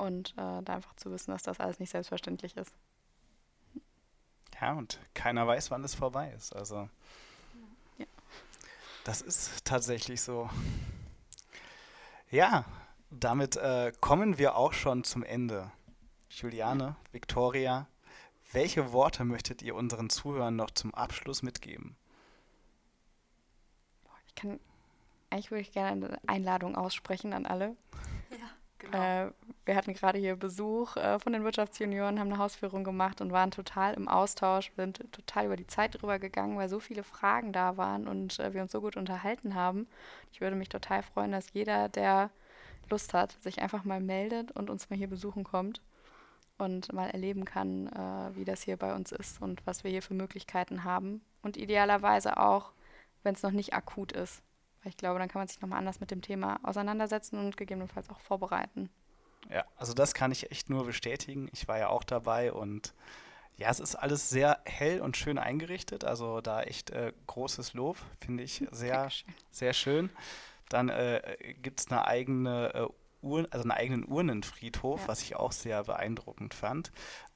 Und 0.00 0.32
äh, 0.32 0.62
da 0.62 0.76
einfach 0.76 0.96
zu 0.96 1.10
wissen, 1.10 1.30
dass 1.30 1.42
das 1.42 1.60
alles 1.60 1.78
nicht 1.78 1.90
selbstverständlich 1.90 2.56
ist. 2.56 2.72
Ja, 4.58 4.72
und 4.72 4.98
keiner 5.12 5.46
weiß, 5.46 5.70
wann 5.70 5.84
es 5.84 5.94
vorbei 5.94 6.32
ist. 6.34 6.56
Also 6.56 6.88
ja. 7.98 8.06
das 9.04 9.20
ist 9.20 9.64
tatsächlich 9.66 10.22
so. 10.22 10.48
Ja, 12.30 12.64
damit 13.10 13.56
äh, 13.56 13.92
kommen 14.00 14.38
wir 14.38 14.56
auch 14.56 14.72
schon 14.72 15.04
zum 15.04 15.22
Ende. 15.22 15.70
Juliane, 16.30 16.96
Victoria, 17.12 17.86
welche 18.52 18.92
Worte 18.92 19.26
möchtet 19.26 19.60
ihr 19.60 19.74
unseren 19.74 20.08
Zuhörern 20.08 20.56
noch 20.56 20.70
zum 20.70 20.94
Abschluss 20.94 21.42
mitgeben? 21.42 21.94
Ich 24.28 24.34
kann, 24.34 24.60
eigentlich 25.28 25.50
würde 25.50 25.60
ich 25.60 25.72
gerne 25.72 26.06
eine 26.06 26.18
Einladung 26.26 26.74
aussprechen 26.74 27.34
an 27.34 27.44
alle. 27.44 27.76
Genau. 28.80 29.26
Äh, 29.26 29.30
wir 29.66 29.76
hatten 29.76 29.92
gerade 29.94 30.18
hier 30.18 30.36
Besuch 30.36 30.96
äh, 30.96 31.18
von 31.18 31.32
den 31.32 31.44
Wirtschaftsjunioren, 31.44 32.18
haben 32.18 32.32
eine 32.32 32.38
Hausführung 32.38 32.82
gemacht 32.82 33.20
und 33.20 33.30
waren 33.30 33.50
total 33.50 33.94
im 33.94 34.08
Austausch, 34.08 34.72
sind 34.76 35.04
total 35.12 35.46
über 35.46 35.56
die 35.56 35.66
Zeit 35.66 36.00
drüber 36.00 36.18
gegangen, 36.18 36.56
weil 36.56 36.68
so 36.68 36.80
viele 36.80 37.04
Fragen 37.04 37.52
da 37.52 37.76
waren 37.76 38.08
und 38.08 38.38
äh, 38.40 38.54
wir 38.54 38.62
uns 38.62 38.72
so 38.72 38.80
gut 38.80 38.96
unterhalten 38.96 39.54
haben. 39.54 39.86
Ich 40.32 40.40
würde 40.40 40.56
mich 40.56 40.70
total 40.70 41.02
freuen, 41.02 41.32
dass 41.32 41.52
jeder, 41.52 41.88
der 41.88 42.30
Lust 42.88 43.14
hat, 43.14 43.32
sich 43.42 43.60
einfach 43.60 43.84
mal 43.84 44.00
meldet 44.00 44.50
und 44.52 44.70
uns 44.70 44.90
mal 44.90 44.96
hier 44.96 45.08
besuchen 45.08 45.44
kommt 45.44 45.80
und 46.58 46.92
mal 46.92 47.10
erleben 47.10 47.44
kann, 47.44 47.86
äh, 47.88 48.36
wie 48.36 48.44
das 48.44 48.62
hier 48.62 48.76
bei 48.76 48.94
uns 48.94 49.12
ist 49.12 49.40
und 49.42 49.64
was 49.66 49.84
wir 49.84 49.90
hier 49.90 50.02
für 50.02 50.14
Möglichkeiten 50.14 50.84
haben. 50.84 51.20
Und 51.42 51.56
idealerweise 51.56 52.38
auch, 52.38 52.72
wenn 53.22 53.34
es 53.34 53.42
noch 53.42 53.52
nicht 53.52 53.74
akut 53.74 54.12
ist. 54.12 54.42
Weil 54.82 54.90
ich 54.90 54.96
glaube, 54.96 55.18
dann 55.18 55.28
kann 55.28 55.40
man 55.40 55.48
sich 55.48 55.60
nochmal 55.60 55.78
anders 55.78 56.00
mit 56.00 56.10
dem 56.10 56.22
Thema 56.22 56.58
auseinandersetzen 56.62 57.38
und 57.38 57.56
gegebenenfalls 57.56 58.08
auch 58.08 58.20
vorbereiten. 58.20 58.90
Ja, 59.48 59.64
also 59.76 59.94
das 59.94 60.14
kann 60.14 60.32
ich 60.32 60.50
echt 60.50 60.70
nur 60.70 60.84
bestätigen. 60.86 61.48
Ich 61.52 61.68
war 61.68 61.78
ja 61.78 61.88
auch 61.88 62.04
dabei 62.04 62.52
und 62.52 62.94
ja, 63.56 63.68
es 63.68 63.80
ist 63.80 63.94
alles 63.94 64.30
sehr 64.30 64.60
hell 64.64 65.00
und 65.00 65.16
schön 65.16 65.38
eingerichtet. 65.38 66.04
Also 66.04 66.40
da 66.40 66.62
echt 66.62 66.90
äh, 66.90 67.12
großes 67.26 67.74
Lob, 67.74 67.98
finde 68.20 68.42
ich 68.42 68.64
sehr, 68.72 69.10
sehr 69.50 69.72
schön. 69.72 70.10
Dann 70.68 70.88
äh, 70.88 71.36
gibt 71.60 71.80
es 71.80 71.90
eine 71.90 72.06
eigene 72.06 72.74
äh, 72.74 72.86
Uhren, 73.22 73.50
also 73.52 73.64
einen 73.64 73.72
eigenen 73.72 74.04
Urnenfriedhof, 74.04 75.02
ja. 75.02 75.08
was 75.08 75.20
ich 75.20 75.36
auch 75.36 75.52
sehr 75.52 75.84
beeindruckend 75.84 76.54
fand. 76.54 76.90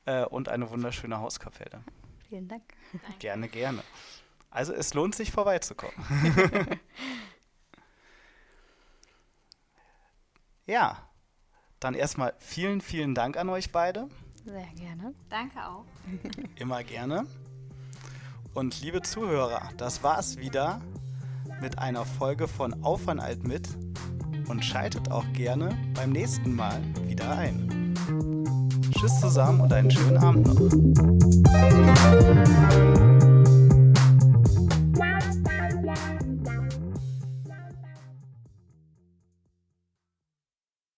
Äh, 0.07 0.25
und 0.25 0.49
eine 0.49 0.71
wunderschöne 0.71 1.19
Hauskapelle. 1.21 1.83
Vielen 2.29 2.49
Dank. 2.49 2.63
Gerne, 3.19 3.49
gerne. 3.49 3.83
Also 4.51 4.73
es 4.73 4.95
lohnt 4.95 5.15
sich 5.15 5.31
vorbeizukommen. 5.31 5.95
Ja, 10.67 10.97
dann 11.79 11.95
erstmal 11.95 12.33
vielen, 12.39 12.81
vielen 12.81 13.15
Dank 13.15 13.37
an 13.37 13.51
euch 13.51 13.71
beide. 13.71 14.09
Sehr 14.45 14.67
gerne. 14.77 15.15
Danke 15.29 15.59
auch. 15.67 15.85
Immer 16.57 16.83
gerne. 16.83 17.27
Und 18.55 18.81
liebe 18.81 19.03
Zuhörer, 19.03 19.69
das 19.77 20.03
war's 20.03 20.39
wieder 20.39 20.81
mit 21.61 21.79
einer 21.79 22.07
Folge 22.07 22.49
von 22.49 22.83
Auf 22.83 23.09
ein 23.09 23.21
Alt 23.21 23.45
mit 23.47 23.69
und 24.49 24.65
schaltet 24.65 25.11
auch 25.11 25.25
gerne 25.33 25.77
beim 25.95 26.11
nächsten 26.11 26.55
Mal 26.55 26.81
wieder 27.07 27.37
ein. 27.37 27.95
Tschüss 28.93 29.21
zusammen 29.21 29.61
und 29.61 29.73
einen 29.73 29.91
schönen 29.91 30.19
Abend 30.19 30.47
noch. 33.01 33.14